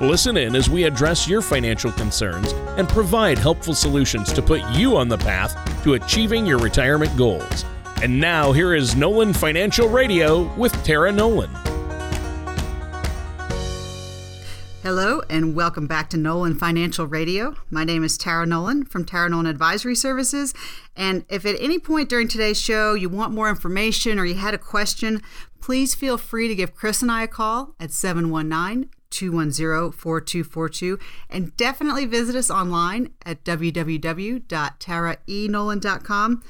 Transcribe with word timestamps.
Listen 0.00 0.36
in 0.36 0.54
as 0.54 0.70
we 0.70 0.84
address 0.84 1.26
your 1.26 1.42
financial 1.42 1.90
concerns 1.90 2.52
and 2.78 2.88
provide 2.88 3.36
helpful 3.36 3.74
solutions 3.74 4.32
to 4.32 4.40
put 4.40 4.62
you 4.70 4.96
on 4.96 5.08
the 5.08 5.18
path 5.18 5.56
to 5.82 5.94
achieving 5.94 6.46
your 6.46 6.58
retirement 6.58 7.16
goals. 7.16 7.64
And 8.00 8.20
now, 8.20 8.52
here 8.52 8.74
is 8.74 8.94
Nolan 8.94 9.32
Financial 9.32 9.88
Radio 9.88 10.54
with 10.54 10.72
Tara 10.84 11.10
Nolan. 11.10 11.50
Hello, 14.84 15.20
and 15.28 15.56
welcome 15.56 15.88
back 15.88 16.08
to 16.10 16.16
Nolan 16.16 16.54
Financial 16.54 17.04
Radio. 17.04 17.56
My 17.68 17.82
name 17.82 18.04
is 18.04 18.16
Tara 18.16 18.46
Nolan 18.46 18.84
from 18.84 19.04
Tara 19.04 19.28
Nolan 19.28 19.46
Advisory 19.46 19.96
Services. 19.96 20.54
And 20.94 21.24
if 21.28 21.44
at 21.44 21.56
any 21.58 21.80
point 21.80 22.08
during 22.08 22.28
today's 22.28 22.60
show 22.60 22.94
you 22.94 23.08
want 23.08 23.34
more 23.34 23.50
information 23.50 24.20
or 24.20 24.24
you 24.24 24.36
had 24.36 24.54
a 24.54 24.58
question, 24.58 25.22
please 25.60 25.96
feel 25.96 26.16
free 26.16 26.46
to 26.46 26.54
give 26.54 26.76
Chris 26.76 27.02
and 27.02 27.10
I 27.10 27.24
a 27.24 27.26
call 27.26 27.74
at 27.80 27.90
719 27.90 28.90
210 29.10 29.92
4242. 29.92 30.98
And 31.30 31.56
definitely 31.56 32.04
visit 32.06 32.34
us 32.36 32.50
online 32.50 33.10
at 33.24 33.44
www.taraenolan.com. 33.44 36.42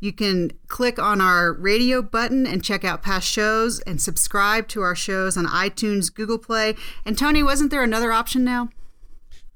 You 0.00 0.12
can 0.12 0.50
click 0.68 0.98
on 0.98 1.20
our 1.22 1.54
radio 1.54 2.02
button 2.02 2.46
and 2.46 2.62
check 2.62 2.84
out 2.84 3.02
past 3.02 3.26
shows 3.26 3.80
and 3.80 4.02
subscribe 4.02 4.68
to 4.68 4.82
our 4.82 4.94
shows 4.94 5.38
on 5.38 5.46
iTunes, 5.46 6.12
Google 6.12 6.36
Play. 6.38 6.74
And 7.06 7.16
Tony, 7.16 7.42
wasn't 7.42 7.70
there 7.70 7.82
another 7.82 8.12
option 8.12 8.44
now? 8.44 8.68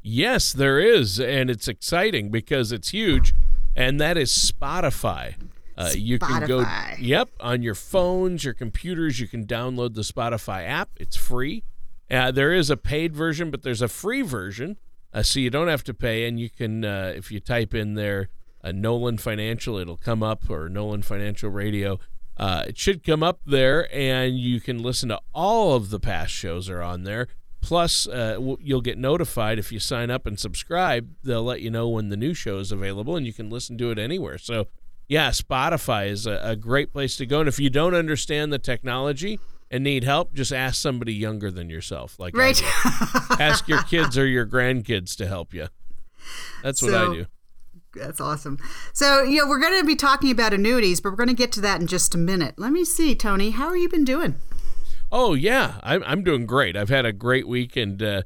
Yes, 0.01 0.55
there 0.55 0.81
is. 0.81 1.21
And 1.21 1.51
it's 1.51 1.69
exciting 1.69 2.31
because 2.31 2.73
it's 2.73 2.89
huge. 2.91 3.35
And 3.77 4.01
that 4.01 4.17
is 4.17 4.33
Spotify. 4.33 5.35
Uh, 5.77 5.91
you 5.95 6.19
can 6.19 6.47
go, 6.47 6.65
yep, 6.99 7.29
on 7.39 7.63
your 7.63 7.75
phones, 7.75 8.43
your 8.43 8.55
computers, 8.55 9.21
you 9.21 9.29
can 9.29 9.47
download 9.47 9.95
the 9.95 10.01
Spotify 10.01 10.67
app. 10.67 10.89
It's 10.97 11.15
free. 11.15 11.63
Uh, 12.11 12.31
there 12.31 12.53
is 12.53 12.71
a 12.71 12.77
paid 12.77 13.15
version, 13.15 13.51
but 13.51 13.63
there's 13.63 13.83
a 13.83 13.89
free 13.89 14.23
version, 14.23 14.77
uh, 15.13 15.23
so 15.23 15.41
you 15.41 15.51
don't 15.51 15.69
have 15.69 15.85
to 15.85 15.95
pay. 15.95 16.27
And 16.27 16.41
you 16.41 16.49
can, 16.49 16.85
uh, 16.85 17.13
if 17.15 17.31
you 17.31 17.41
type 17.41 17.75
in 17.75 17.95
there 17.95 18.29
uh, 18.63 18.73
Nolan 18.73 19.19
Financial, 19.19 19.77
it'll 19.77 19.97
come 19.97 20.23
up, 20.23 20.49
or 20.49 20.69
Nolan 20.69 21.03
Financial 21.03 21.51
Radio. 21.51 21.99
Uh, 22.37 22.65
it 22.69 22.79
should 22.79 23.05
come 23.05 23.23
up 23.23 23.41
there, 23.45 23.93
and 23.95 24.39
you 24.39 24.61
can 24.61 24.83
listen 24.83 25.09
to 25.09 25.21
all 25.35 25.75
of 25.75 25.91
the 25.91 26.01
past 26.01 26.33
shows 26.33 26.69
are 26.69 26.83
on 26.83 27.05
there. 27.05 27.29
Plus, 27.61 28.07
uh, 28.07 28.39
you'll 28.61 28.81
get 28.81 28.97
notified 28.97 29.59
if 29.59 29.73
you 29.73 29.81
sign 29.81 30.11
up 30.11 30.27
and 30.27 30.39
subscribe. 30.39 31.11
They'll 31.25 31.43
let 31.43 31.61
you 31.61 31.71
know 31.71 31.89
when 31.89 32.09
the 32.09 32.17
new 32.17 32.33
show 32.33 32.59
is 32.59 32.71
available, 32.71 33.17
and 33.17 33.27
you 33.27 33.33
can 33.33 33.51
listen 33.51 33.77
to 33.79 33.91
it 33.91 33.99
anywhere. 33.99 34.39
So, 34.39 34.69
yeah, 35.09 35.31
Spotify 35.31 36.09
is 36.09 36.27
a, 36.27 36.41
a 36.43 36.57
great 36.57 36.93
place 36.93 37.17
to 37.17 37.27
go. 37.27 37.41
And 37.41 37.49
if 37.49 37.59
you 37.59 37.71
don't 37.71 37.95
understand 37.95 38.53
the 38.53 38.59
technology, 38.59 39.41
and 39.71 39.85
need 39.85 40.05
help, 40.05 40.35
just 40.35 40.53
ask 40.53 40.81
somebody 40.81 41.15
younger 41.15 41.51
than 41.51 41.71
yourself. 41.71 42.19
Like 42.19 42.37
right. 42.37 42.61
ask 43.41 43.69
your 43.69 43.83
kids 43.83 44.17
or 44.17 44.27
your 44.27 44.47
grandkids 44.47 45.17
to 45.17 45.27
help 45.27 45.53
you. 45.53 45.69
That's 46.63 46.83
what 46.83 46.95
I 46.95 47.15
do. 47.15 47.27
That's 47.95 48.21
awesome. 48.21 48.59
So, 48.93 49.23
you 49.23 49.39
know, 49.39 49.49
we're 49.49 49.61
going 49.61 49.81
to 49.81 49.87
be 49.87 49.97
talking 49.97 50.31
about 50.31 50.53
annuities, 50.53 51.01
but 51.01 51.11
we're 51.11 51.17
going 51.17 51.29
to 51.29 51.35
get 51.35 51.53
to 51.53 51.61
that 51.63 51.81
in 51.81 51.87
just 51.87 52.15
a 52.15 52.19
minute. 52.19 52.55
Let 52.59 52.71
me 52.71 52.85
see, 52.85 53.15
Tony, 53.15 53.51
how 53.51 53.67
are 53.67 53.77
you 53.77 53.89
been 53.89 54.05
doing? 54.05 54.37
Oh 55.11 55.33
yeah, 55.33 55.81
I'm 55.83 56.05
I'm 56.05 56.23
doing 56.23 56.45
great. 56.45 56.77
I've 56.77 56.91
had 56.91 57.07
a 57.07 57.15
great 57.15 57.49
week, 57.49 57.77
and 57.77 58.03
uh, 58.03 58.23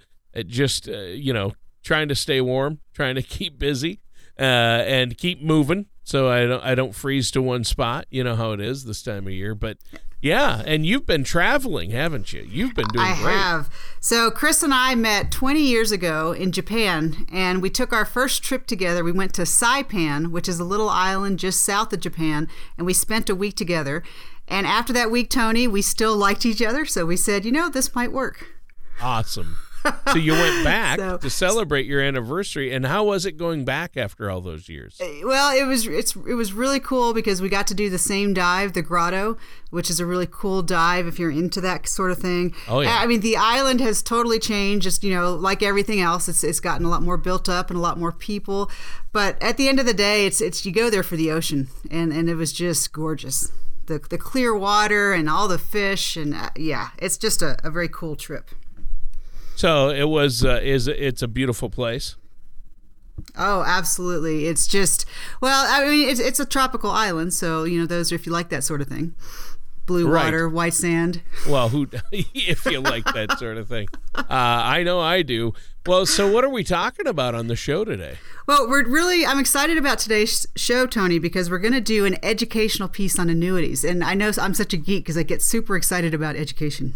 just 0.47 0.89
uh, 0.89 0.99
you 0.99 1.33
know 1.33 1.53
trying 1.85 2.09
to 2.09 2.17
stay 2.17 2.41
warm, 2.41 2.81
trying 2.93 3.15
to 3.15 3.23
keep 3.23 3.57
busy, 3.57 4.01
uh, 4.37 4.43
and 4.43 5.17
keep 5.17 5.41
moving 5.41 5.87
so 6.05 6.29
I 6.29 6.47
don't 6.47 6.65
I 6.65 6.75
don't 6.75 6.95
freeze 6.95 7.31
to 7.33 7.43
one 7.43 7.65
spot. 7.65 8.07
You 8.11 8.25
know 8.25 8.37
how 8.37 8.53
it 8.53 8.61
is 8.61 8.85
this 8.85 9.03
time 9.03 9.27
of 9.27 9.33
year, 9.33 9.55
but 9.55 9.79
yeah, 10.23 10.63
and 10.65 10.87
you've 10.87 11.05
been 11.05 11.25
traveling, 11.25 11.91
haven't 11.91 12.33
you? 12.33 12.47
You've 12.49 12.75
been 12.75 12.87
doing 12.89 13.05
great. 13.05 13.19
I 13.19 13.23
great. 13.23 13.33
have. 13.35 13.71
So 14.01 14.31
Chris 14.31 14.63
and 14.63 14.73
I 14.73 14.95
met 14.95 15.33
20 15.33 15.61
years 15.61 15.91
ago 15.91 16.31
in 16.31 16.53
Japan, 16.53 17.27
and 17.33 17.61
we 17.61 17.69
took 17.69 17.93
our 17.93 18.05
first 18.05 18.45
trip 18.45 18.67
together. 18.67 19.03
We 19.03 19.11
went 19.11 19.35
to 19.35 19.43
Saipan, 19.43 20.31
which 20.31 20.49
is 20.49 20.61
a 20.61 20.65
little 20.65 20.89
island 20.89 21.41
just 21.41 21.63
south 21.63 21.93
of 21.93 22.01
Japan, 22.01 22.49
and 22.79 22.87
we 22.87 22.95
spent 22.95 23.29
a 23.29 23.35
week 23.35 23.57
together. 23.57 24.05
And 24.47 24.65
after 24.65 24.93
that 24.93 25.11
week, 25.11 25.29
Tony, 25.29 25.67
we 25.67 25.83
still 25.83 26.17
liked 26.17 26.47
each 26.47 26.63
other, 26.63 26.87
so 26.87 27.05
we 27.05 27.17
said, 27.17 27.45
you 27.45 27.53
know, 27.53 27.69
this 27.69 27.95
might 27.95 28.13
work. 28.13 28.47
Awesome 29.01 29.59
so 30.13 30.17
you 30.17 30.33
went 30.33 30.65
back 30.65 30.99
so, 30.99 31.19
to 31.19 31.31
celebrate 31.31 31.87
your 31.87 32.01
anniversary 32.01 32.73
and 32.73 32.87
how 32.87 33.05
was 33.05 33.27
it 33.27 33.37
going 33.37 33.65
back 33.65 33.97
after 33.97 34.31
all 34.31 34.41
those 34.41 34.69
years? 34.69 34.99
Eh, 35.01 35.23
well 35.25 35.57
it 35.57 35.65
was 35.65 35.87
it's 35.87 36.15
it 36.17 36.35
was 36.35 36.53
really 36.53 36.81
cool 36.81 37.15
because 37.15 37.43
we 37.43 37.49
got 37.49 37.67
to 37.67 37.75
do 37.75 37.91
the 37.91 37.99
same 37.99 38.35
dive 38.35 38.73
the 38.73 38.83
grotto 38.83 39.37
which 39.71 39.89
is 39.89 40.01
a 40.01 40.07
really 40.07 40.29
cool 40.31 40.63
dive 40.63 41.07
if 41.07 41.19
you're 41.19 41.31
into 41.31 41.61
that 41.61 41.89
sort 41.89 42.11
of 42.11 42.19
thing. 42.19 42.55
Oh 42.69 42.81
yeah. 42.81 42.99
I 43.01 43.07
mean 43.07 43.21
the 43.21 43.37
island 43.37 43.81
has 43.81 44.03
totally 44.03 44.39
changed 44.39 44.85
just 44.85 45.03
you 45.03 45.15
know 45.15 45.35
like 45.35 45.63
everything 45.63 46.01
else 46.01 46.29
it's, 46.29 46.45
it's 46.45 46.61
gotten 46.61 46.87
a 46.87 46.89
lot 46.89 47.03
more 47.03 47.17
built 47.17 47.49
up 47.49 47.71
and 47.71 47.79
a 47.79 47.83
lot 47.83 47.99
more 47.99 48.13
people. 48.13 48.71
But 49.13 49.43
at 49.43 49.57
the 49.57 49.69
end 49.69 49.81
of 49.81 49.87
the 49.87 49.95
day 49.95 50.27
it's 50.27 50.41
it's 50.41 50.65
you 50.65 50.73
go 50.73 50.91
there 50.91 51.03
for 51.03 51.17
the 51.17 51.31
ocean 51.31 51.69
and 51.91 52.13
and 52.13 52.29
it 52.29 52.35
was 52.35 52.53
just 52.53 52.93
gorgeous. 52.93 53.51
The, 53.87 53.99
the 53.99 54.17
clear 54.17 54.57
water 54.57 55.13
and 55.13 55.29
all 55.29 55.49
the 55.49 55.59
fish 55.59 56.17
and 56.17 56.35
uh, 56.35 56.51
yeah 56.57 56.91
it's 56.99 57.19
just 57.19 57.43
a, 57.43 57.59
a 57.65 57.71
very 57.71 57.89
cool 57.89 58.15
trip 58.15 58.51
so 59.57 59.91
it 59.91 60.09
was 60.09 60.45
uh, 60.45 60.61
is 60.63 60.89
it's 60.89 61.23
a 61.23 61.29
beautiful 61.29 61.71
place. 61.71 62.17
Oh, 63.37 63.63
absolutely. 63.67 64.47
It's 64.47 64.67
just 64.67 65.07
well, 65.41 65.67
I 65.69 65.89
mean, 65.89 66.09
it's 66.09 66.21
it's 66.21 66.41
a 66.41 66.47
tropical 66.47 66.91
island, 66.91 67.35
so 67.35 67.65
you 67.65 67.81
know 67.81 67.87
those 67.87 68.13
are 68.13 68.15
if 68.15 68.27
you 68.27 68.33
like 68.33 68.49
that 68.51 68.65
sort 68.65 68.81
of 68.81 68.89
thing. 68.89 69.15
Blue 69.85 70.07
right. 70.07 70.27
water, 70.27 70.49
white 70.49 70.75
sand. 70.75 71.23
Well, 71.49 71.69
who 71.71 71.89
if 72.13 72.65
you 72.67 72.81
like 72.81 73.05
that 73.13 73.39
sort 73.39 73.57
of 73.57 73.69
thing? 73.69 73.89
Uh, 74.15 74.25
I 74.31 74.85
know 74.85 75.01
I 75.01 75.23
do. 75.23 75.55
Well, 75.87 76.07
so 76.07 76.31
what 76.31 76.45
are 76.45 76.49
we 76.49 76.63
talking 76.63 77.09
about 77.09 77.35
on 77.35 77.49
the 77.49 77.57
show 77.57 77.85
today? 77.85 78.19
Well, 78.47 78.69
we're 78.69 78.89
really 78.89 79.27
I'm 79.27 79.41
excited 79.41 79.77
about 79.77 79.99
today's 79.99 80.47
show, 80.55 80.87
Tony, 80.87 81.19
because 81.19 81.51
we're 81.51 81.59
going 81.59 81.75
to 81.75 81.81
do 81.81 82.05
an 82.07 82.17
educational 82.23 82.89
piece 82.89 83.19
on 83.19 83.29
annuities, 83.29 83.83
and 83.83 84.05
I 84.05 84.15
know 84.15 84.31
I'm 84.41 84.55
such 84.55 84.73
a 84.73 84.77
geek 84.77 85.05
because 85.05 85.17
I 85.17 85.25
get 85.25 85.43
super 85.43 85.75
excited 85.77 86.15
about 86.15 86.37
education. 86.37 86.95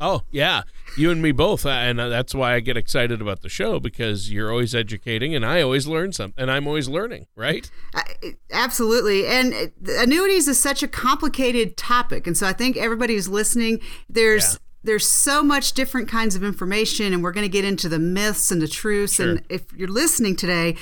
Oh 0.00 0.22
yeah, 0.30 0.62
you 0.96 1.10
and 1.10 1.20
me 1.20 1.32
both, 1.32 1.66
uh, 1.66 1.70
and 1.70 2.00
uh, 2.00 2.08
that's 2.08 2.34
why 2.34 2.54
I 2.54 2.60
get 2.60 2.76
excited 2.76 3.20
about 3.20 3.42
the 3.42 3.48
show 3.48 3.78
because 3.78 4.32
you're 4.32 4.50
always 4.50 4.74
educating, 4.74 5.34
and 5.34 5.44
I 5.44 5.60
always 5.60 5.86
learn 5.86 6.12
something, 6.12 6.40
and 6.40 6.50
I'm 6.50 6.66
always 6.66 6.88
learning, 6.88 7.26
right? 7.36 7.70
Uh, 7.94 8.02
absolutely, 8.50 9.26
and 9.26 9.72
annuities 9.86 10.48
is 10.48 10.58
such 10.58 10.82
a 10.82 10.88
complicated 10.88 11.76
topic, 11.76 12.26
and 12.26 12.36
so 12.36 12.46
I 12.46 12.52
think 12.54 12.76
everybody 12.76 13.14
who's 13.14 13.28
listening, 13.28 13.80
there's. 14.08 14.54
Yeah. 14.54 14.58
There's 14.82 15.06
so 15.06 15.42
much 15.42 15.74
different 15.74 16.08
kinds 16.08 16.34
of 16.34 16.42
information, 16.42 17.12
and 17.12 17.22
we're 17.22 17.32
going 17.32 17.44
to 17.44 17.50
get 17.50 17.66
into 17.66 17.86
the 17.86 17.98
myths 17.98 18.50
and 18.50 18.62
the 18.62 18.66
truths. 18.66 19.16
Sure. 19.16 19.28
And 19.28 19.42
if 19.50 19.70
you're 19.74 19.88
listening 19.88 20.36
today, 20.36 20.74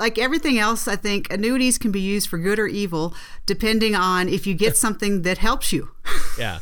like 0.00 0.18
everything 0.18 0.58
else, 0.58 0.88
I 0.88 0.96
think 0.96 1.32
annuities 1.32 1.78
can 1.78 1.92
be 1.92 2.00
used 2.00 2.28
for 2.28 2.38
good 2.38 2.58
or 2.58 2.66
evil, 2.66 3.14
depending 3.46 3.94
on 3.94 4.28
if 4.28 4.48
you 4.48 4.54
get 4.54 4.76
something 4.84 5.22
that 5.22 5.38
helps 5.38 5.72
you. 5.72 5.90
Yeah. 6.36 6.58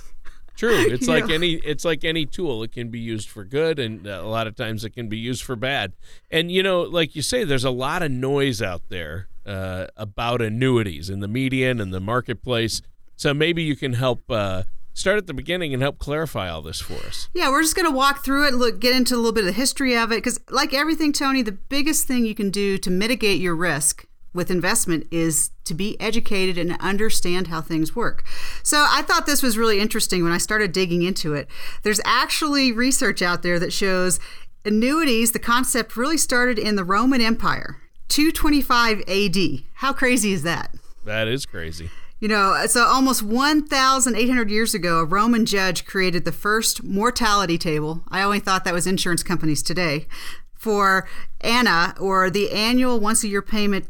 True. 0.62 0.86
It's 0.92 1.08
like 1.08 1.26
know? 1.26 1.34
any 1.34 1.54
it's 1.54 1.84
like 1.84 2.04
any 2.04 2.24
tool. 2.24 2.62
It 2.62 2.70
can 2.70 2.88
be 2.88 3.00
used 3.00 3.28
for 3.28 3.44
good 3.44 3.80
and 3.80 4.06
a 4.06 4.22
lot 4.22 4.46
of 4.46 4.54
times 4.54 4.84
it 4.84 4.90
can 4.90 5.08
be 5.08 5.18
used 5.18 5.42
for 5.42 5.56
bad. 5.56 5.92
And 6.30 6.52
you 6.52 6.62
know, 6.62 6.82
like 6.82 7.16
you 7.16 7.22
say 7.22 7.42
there's 7.42 7.64
a 7.64 7.70
lot 7.70 8.02
of 8.02 8.12
noise 8.12 8.62
out 8.62 8.82
there 8.88 9.26
uh, 9.44 9.86
about 9.96 10.40
annuities 10.40 11.10
in 11.10 11.18
the 11.18 11.26
media 11.26 11.72
and 11.72 11.80
in 11.80 11.90
the 11.90 11.98
marketplace. 11.98 12.80
So 13.16 13.34
maybe 13.34 13.64
you 13.64 13.74
can 13.74 13.94
help 13.94 14.30
uh, 14.30 14.62
start 14.94 15.18
at 15.18 15.26
the 15.26 15.34
beginning 15.34 15.74
and 15.74 15.82
help 15.82 15.98
clarify 15.98 16.48
all 16.48 16.62
this 16.62 16.80
for 16.80 17.06
us. 17.06 17.28
Yeah, 17.34 17.50
we're 17.50 17.62
just 17.62 17.74
going 17.74 17.90
to 17.90 17.96
walk 17.96 18.24
through 18.24 18.46
it, 18.46 18.54
look, 18.54 18.78
get 18.78 18.94
into 18.94 19.14
a 19.14 19.16
little 19.16 19.32
bit 19.32 19.40
of 19.40 19.46
the 19.46 19.52
history 19.52 19.96
of 19.96 20.12
it, 20.12 20.16
because 20.16 20.38
like 20.48 20.72
everything, 20.72 21.12
Tony, 21.12 21.42
the 21.42 21.52
biggest 21.52 22.06
thing 22.06 22.24
you 22.24 22.34
can 22.34 22.50
do 22.50 22.78
to 22.78 22.90
mitigate 22.90 23.40
your 23.40 23.56
risk 23.56 24.06
with 24.34 24.50
investment 24.50 25.06
is 25.10 25.50
to 25.64 25.74
be 25.74 26.00
educated 26.00 26.58
and 26.58 26.76
understand 26.80 27.48
how 27.48 27.60
things 27.60 27.94
work. 27.94 28.24
So 28.62 28.86
I 28.88 29.02
thought 29.02 29.26
this 29.26 29.42
was 29.42 29.58
really 29.58 29.80
interesting 29.80 30.22
when 30.22 30.32
I 30.32 30.38
started 30.38 30.72
digging 30.72 31.02
into 31.02 31.34
it. 31.34 31.48
There's 31.82 32.00
actually 32.04 32.72
research 32.72 33.22
out 33.22 33.42
there 33.42 33.58
that 33.58 33.72
shows 33.72 34.18
annuities, 34.64 35.32
the 35.32 35.38
concept 35.38 35.96
really 35.96 36.18
started 36.18 36.58
in 36.58 36.76
the 36.76 36.84
Roman 36.84 37.20
Empire, 37.20 37.78
225 38.08 39.02
AD. 39.08 39.64
How 39.74 39.92
crazy 39.92 40.32
is 40.32 40.42
that? 40.42 40.74
That 41.04 41.28
is 41.28 41.46
crazy. 41.46 41.90
You 42.20 42.28
know, 42.28 42.66
so 42.68 42.84
almost 42.84 43.24
1,800 43.24 44.48
years 44.48 44.74
ago, 44.74 45.00
a 45.00 45.04
Roman 45.04 45.44
judge 45.44 45.84
created 45.84 46.24
the 46.24 46.30
first 46.30 46.84
mortality 46.84 47.58
table. 47.58 48.04
I 48.08 48.22
only 48.22 48.38
thought 48.38 48.64
that 48.64 48.72
was 48.72 48.86
insurance 48.86 49.24
companies 49.24 49.60
today 49.60 50.06
for 50.54 51.08
annua 51.42 52.00
or 52.00 52.30
the 52.30 52.52
annual 52.52 53.00
once 53.00 53.24
a 53.24 53.28
year 53.28 53.42
payment 53.42 53.86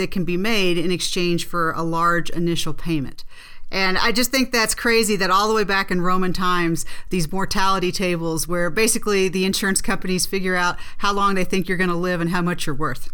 that 0.00 0.10
can 0.10 0.24
be 0.24 0.36
made 0.36 0.78
in 0.78 0.90
exchange 0.90 1.46
for 1.46 1.72
a 1.72 1.82
large 1.82 2.30
initial 2.30 2.72
payment. 2.72 3.24
And 3.70 3.98
I 3.98 4.10
just 4.10 4.30
think 4.30 4.50
that's 4.50 4.74
crazy 4.74 5.14
that 5.16 5.30
all 5.30 5.46
the 5.46 5.54
way 5.54 5.62
back 5.62 5.90
in 5.90 6.00
Roman 6.00 6.32
times, 6.32 6.84
these 7.10 7.30
mortality 7.30 7.92
tables 7.92 8.48
where 8.48 8.70
basically 8.70 9.28
the 9.28 9.44
insurance 9.44 9.80
companies 9.80 10.26
figure 10.26 10.56
out 10.56 10.76
how 10.98 11.12
long 11.12 11.34
they 11.34 11.44
think 11.44 11.68
you're 11.68 11.78
going 11.78 11.90
to 11.90 11.96
live 11.96 12.20
and 12.20 12.30
how 12.30 12.42
much 12.42 12.66
you're 12.66 12.74
worth. 12.74 13.10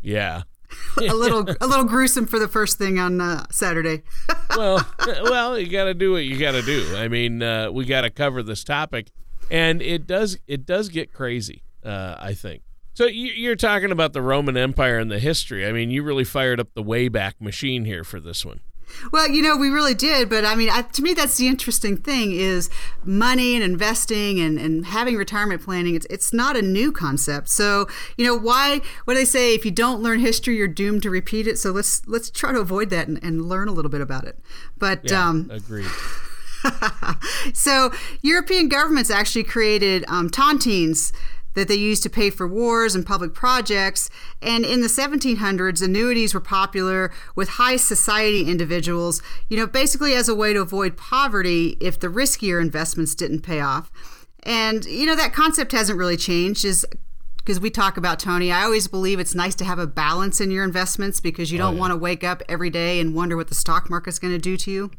Yeah. 0.00 0.42
a 0.96 1.14
little 1.14 1.46
a 1.60 1.66
little 1.66 1.84
gruesome 1.84 2.26
for 2.26 2.38
the 2.38 2.48
first 2.48 2.78
thing 2.78 2.98
on 2.98 3.20
uh, 3.20 3.44
Saturday. 3.50 4.02
well, 4.56 4.84
well, 5.22 5.58
you 5.58 5.68
got 5.68 5.84
to 5.84 5.94
do 5.94 6.12
what 6.12 6.24
you 6.24 6.38
got 6.38 6.52
to 6.52 6.62
do. 6.62 6.96
I 6.96 7.08
mean, 7.08 7.42
uh, 7.42 7.70
we 7.70 7.84
got 7.84 8.00
to 8.00 8.10
cover 8.10 8.42
this 8.42 8.64
topic, 8.64 9.08
and 9.50 9.82
it 9.82 10.06
does 10.06 10.38
it 10.46 10.64
does 10.64 10.88
get 10.88 11.12
crazy. 11.12 11.62
Uh, 11.84 12.16
I 12.18 12.32
think. 12.32 12.62
So 12.94 13.06
you're 13.06 13.56
talking 13.56 13.90
about 13.90 14.12
the 14.12 14.22
Roman 14.22 14.56
Empire 14.56 14.98
and 14.98 15.10
the 15.10 15.18
history. 15.18 15.66
I 15.66 15.72
mean, 15.72 15.90
you 15.90 16.02
really 16.02 16.24
fired 16.24 16.60
up 16.60 16.68
the 16.74 16.82
Wayback 16.82 17.40
Machine 17.40 17.84
here 17.84 18.04
for 18.04 18.20
this 18.20 18.44
one. 18.44 18.60
Well, 19.10 19.28
you 19.30 19.40
know, 19.40 19.56
we 19.56 19.68
really 19.68 19.94
did, 19.94 20.28
but 20.28 20.44
I 20.44 20.54
mean, 20.54 20.68
I, 20.70 20.82
to 20.82 21.02
me, 21.02 21.14
that's 21.14 21.38
the 21.38 21.46
interesting 21.46 21.96
thing 21.96 22.32
is 22.32 22.68
money 23.04 23.54
and 23.54 23.64
investing 23.64 24.38
and, 24.38 24.58
and 24.58 24.84
having 24.84 25.16
retirement 25.16 25.62
planning. 25.62 25.94
It's 25.94 26.06
it's 26.10 26.32
not 26.34 26.56
a 26.56 26.62
new 26.62 26.92
concept. 26.92 27.48
So, 27.48 27.86
you 28.18 28.26
know, 28.26 28.36
why? 28.36 28.80
What 29.04 29.14
do 29.14 29.20
they 29.20 29.24
say? 29.24 29.54
If 29.54 29.64
you 29.64 29.70
don't 29.70 30.02
learn 30.02 30.20
history, 30.20 30.56
you're 30.56 30.68
doomed 30.68 31.02
to 31.04 31.10
repeat 31.10 31.46
it. 31.46 31.58
So 31.58 31.70
let's 31.70 32.06
let's 32.06 32.30
try 32.30 32.52
to 32.52 32.58
avoid 32.58 32.90
that 32.90 33.08
and, 33.08 33.22
and 33.24 33.46
learn 33.46 33.68
a 33.68 33.72
little 33.72 33.90
bit 33.90 34.02
about 34.02 34.24
it. 34.24 34.38
But 34.76 35.10
yeah, 35.10 35.26
um, 35.26 35.50
agreed. 35.50 35.90
so 37.54 37.92
European 38.20 38.68
governments 38.68 39.10
actually 39.10 39.44
created 39.44 40.04
um, 40.08 40.28
tontines 40.28 41.12
that 41.54 41.68
they 41.68 41.74
used 41.74 42.02
to 42.02 42.10
pay 42.10 42.30
for 42.30 42.46
wars 42.46 42.94
and 42.94 43.04
public 43.04 43.34
projects. 43.34 44.10
And 44.40 44.64
in 44.64 44.80
the 44.80 44.88
1700s, 44.88 45.82
annuities 45.82 46.34
were 46.34 46.40
popular 46.40 47.12
with 47.34 47.50
high 47.50 47.76
society 47.76 48.48
individuals, 48.48 49.22
you 49.48 49.56
know, 49.56 49.66
basically 49.66 50.14
as 50.14 50.28
a 50.28 50.34
way 50.34 50.52
to 50.52 50.60
avoid 50.60 50.96
poverty 50.96 51.76
if 51.80 51.98
the 51.98 52.08
riskier 52.08 52.60
investments 52.60 53.14
didn't 53.14 53.40
pay 53.40 53.60
off. 53.60 53.90
And, 54.44 54.84
you 54.86 55.06
know, 55.06 55.14
that 55.16 55.32
concept 55.32 55.72
hasn't 55.72 55.98
really 55.98 56.16
changed. 56.16 56.64
Is 56.64 56.84
because 57.44 57.60
we 57.60 57.70
talk 57.70 57.96
about 57.96 58.20
Tony, 58.20 58.52
I 58.52 58.64
always 58.64 58.86
believe 58.86 59.18
it's 59.18 59.34
nice 59.34 59.54
to 59.56 59.64
have 59.64 59.78
a 59.78 59.86
balance 59.86 60.40
in 60.40 60.50
your 60.50 60.64
investments 60.64 61.20
because 61.20 61.50
you 61.50 61.58
oh, 61.58 61.62
don't 61.62 61.72
oh, 61.72 61.74
yeah. 61.74 61.80
want 61.80 61.90
to 61.92 61.96
wake 61.96 62.24
up 62.24 62.42
every 62.48 62.70
day 62.70 63.00
and 63.00 63.14
wonder 63.14 63.36
what 63.36 63.48
the 63.48 63.54
stock 63.54 63.90
market's 63.90 64.18
going 64.18 64.32
to 64.32 64.38
do 64.38 64.56
to 64.56 64.70
you. 64.70 64.90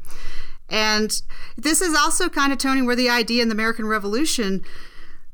And 0.68 1.22
this 1.56 1.80
is 1.80 1.94
also 1.94 2.28
kind 2.28 2.52
of 2.52 2.58
Tony 2.58 2.82
where 2.82 2.96
the 2.96 3.08
idea 3.08 3.42
in 3.42 3.48
the 3.48 3.54
American 3.54 3.86
Revolution 3.86 4.64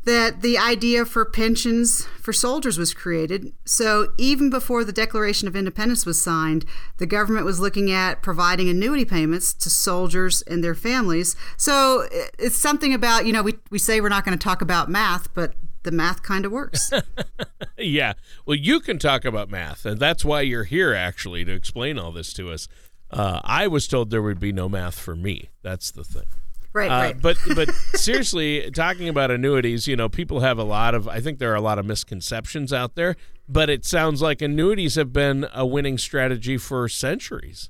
that 0.04 0.40
the 0.40 0.56
idea 0.56 1.04
for 1.04 1.24
pensions 1.24 2.06
for 2.20 2.32
soldiers 2.32 2.78
was 2.78 2.94
created. 2.94 3.52
So 3.66 4.12
even 4.16 4.48
before 4.48 4.82
the 4.82 4.92
Declaration 4.92 5.46
of 5.46 5.54
Independence 5.54 6.06
was 6.06 6.22
signed, 6.22 6.64
the 6.96 7.06
government 7.06 7.44
was 7.44 7.60
looking 7.60 7.90
at 7.90 8.22
providing 8.22 8.68
annuity 8.68 9.04
payments 9.04 9.52
to 9.54 9.68
soldiers 9.68 10.42
and 10.42 10.64
their 10.64 10.74
families. 10.74 11.36
So 11.58 12.08
it's 12.38 12.56
something 12.56 12.94
about, 12.94 13.26
you 13.26 13.32
know, 13.32 13.42
we, 13.42 13.58
we 13.70 13.78
say 13.78 14.00
we're 14.00 14.08
not 14.08 14.24
going 14.24 14.36
to 14.36 14.42
talk 14.42 14.62
about 14.62 14.88
math, 14.88 15.32
but 15.34 15.54
the 15.82 15.90
math 15.90 16.22
kind 16.22 16.46
of 16.46 16.52
works. 16.52 16.90
yeah. 17.78 18.14
Well, 18.46 18.56
you 18.56 18.80
can 18.80 18.98
talk 18.98 19.24
about 19.24 19.50
math, 19.50 19.84
and 19.84 19.98
that's 19.98 20.24
why 20.24 20.42
you're 20.42 20.64
here 20.64 20.94
actually 20.94 21.44
to 21.44 21.52
explain 21.52 21.98
all 21.98 22.12
this 22.12 22.32
to 22.34 22.50
us. 22.50 22.68
Uh, 23.10 23.40
I 23.44 23.66
was 23.66 23.88
told 23.88 24.10
there 24.10 24.22
would 24.22 24.40
be 24.40 24.52
no 24.52 24.68
math 24.68 24.98
for 24.98 25.16
me. 25.16 25.50
That's 25.62 25.90
the 25.90 26.04
thing. 26.04 26.24
Right, 26.72 26.90
uh, 26.90 26.94
right. 26.94 27.20
But 27.20 27.36
but 27.54 27.74
seriously, 27.94 28.70
talking 28.70 29.08
about 29.08 29.30
annuities, 29.30 29.86
you 29.88 29.96
know, 29.96 30.08
people 30.08 30.40
have 30.40 30.58
a 30.58 30.64
lot 30.64 30.94
of. 30.94 31.08
I 31.08 31.20
think 31.20 31.38
there 31.38 31.52
are 31.52 31.56
a 31.56 31.60
lot 31.60 31.78
of 31.78 31.86
misconceptions 31.86 32.72
out 32.72 32.94
there. 32.94 33.16
But 33.50 33.68
it 33.68 33.84
sounds 33.84 34.22
like 34.22 34.40
annuities 34.40 34.94
have 34.94 35.12
been 35.12 35.48
a 35.52 35.66
winning 35.66 35.98
strategy 35.98 36.56
for 36.56 36.88
centuries. 36.88 37.68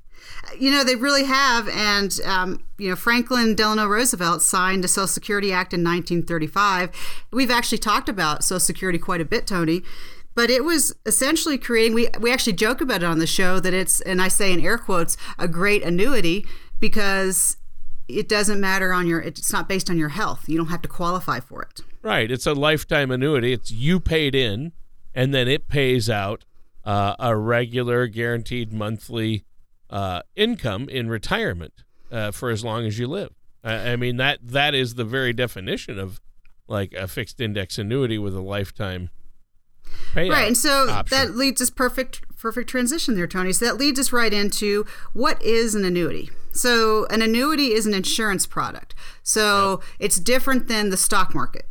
You 0.59 0.69
know, 0.69 0.83
they 0.83 0.95
really 0.95 1.23
have. 1.23 1.67
And, 1.69 2.19
um, 2.23 2.63
you 2.77 2.91
know, 2.91 2.95
Franklin 2.95 3.55
Delano 3.55 3.87
Roosevelt 3.87 4.43
signed 4.43 4.83
the 4.83 4.87
Social 4.87 5.07
Security 5.07 5.51
Act 5.51 5.73
in 5.73 5.79
1935. 5.79 6.91
We've 7.31 7.49
actually 7.49 7.79
talked 7.79 8.09
about 8.09 8.43
Social 8.43 8.59
Security 8.59 8.99
quite 8.99 9.21
a 9.21 9.25
bit, 9.25 9.47
Tony. 9.47 9.81
But 10.35 10.51
it 10.51 10.63
was 10.63 10.93
essentially 11.07 11.57
creating, 11.57 11.95
we, 11.95 12.09
we 12.19 12.31
actually 12.31 12.53
joke 12.53 12.79
about 12.79 13.01
it 13.01 13.07
on 13.07 13.17
the 13.17 13.25
show 13.25 13.59
that 13.59 13.73
it's, 13.73 14.01
and 14.01 14.21
I 14.21 14.27
say 14.27 14.53
in 14.53 14.61
air 14.61 14.77
quotes, 14.77 15.17
a 15.39 15.47
great 15.47 15.81
annuity 15.81 16.45
because 16.79 17.57
it 18.17 18.29
doesn't 18.29 18.59
matter 18.59 18.93
on 18.93 19.07
your 19.07 19.19
it's 19.19 19.51
not 19.51 19.67
based 19.67 19.89
on 19.89 19.97
your 19.97 20.09
health. 20.09 20.47
You 20.47 20.57
don't 20.57 20.67
have 20.67 20.81
to 20.83 20.89
qualify 20.89 21.39
for 21.39 21.63
it. 21.63 21.81
Right. 22.01 22.31
It's 22.31 22.47
a 22.47 22.53
lifetime 22.53 23.11
annuity. 23.11 23.53
It's 23.53 23.71
you 23.71 23.99
paid 23.99 24.35
in 24.35 24.73
and 25.13 25.33
then 25.33 25.47
it 25.47 25.67
pays 25.67 26.09
out 26.09 26.45
uh, 26.83 27.15
a 27.19 27.35
regular 27.35 28.07
guaranteed 28.07 28.73
monthly 28.73 29.45
uh, 29.89 30.21
income 30.35 30.89
in 30.89 31.09
retirement 31.09 31.83
uh, 32.11 32.31
for 32.31 32.49
as 32.49 32.63
long 32.63 32.85
as 32.85 32.97
you 32.97 33.07
live. 33.07 33.31
I, 33.63 33.91
I 33.91 33.95
mean 33.95 34.17
that 34.17 34.39
that 34.41 34.73
is 34.73 34.95
the 34.95 35.05
very 35.05 35.33
definition 35.33 35.99
of 35.99 36.19
like 36.67 36.93
a 36.93 37.07
fixed 37.07 37.39
index 37.41 37.77
annuity 37.77 38.17
with 38.17 38.35
a 38.35 38.41
lifetime 38.41 39.09
right 40.15 40.47
and 40.47 40.57
so 40.57 40.89
option. 40.89 41.17
that 41.17 41.35
leads 41.35 41.61
us 41.61 41.69
perfect 41.69 42.21
perfect 42.37 42.69
transition 42.69 43.15
there 43.15 43.27
tony. 43.27 43.51
So 43.51 43.65
that 43.65 43.77
leads 43.77 43.99
us 43.99 44.11
right 44.11 44.33
into 44.33 44.85
what 45.13 45.41
is 45.43 45.75
an 45.75 45.83
annuity 45.83 46.29
so 46.53 47.05
an 47.07 47.21
annuity 47.21 47.73
is 47.73 47.85
an 47.85 47.93
insurance 47.93 48.45
product. 48.45 48.95
So 49.23 49.81
yep. 49.81 49.89
it's 49.99 50.19
different 50.19 50.67
than 50.67 50.89
the 50.89 50.97
stock 50.97 51.33
market. 51.33 51.67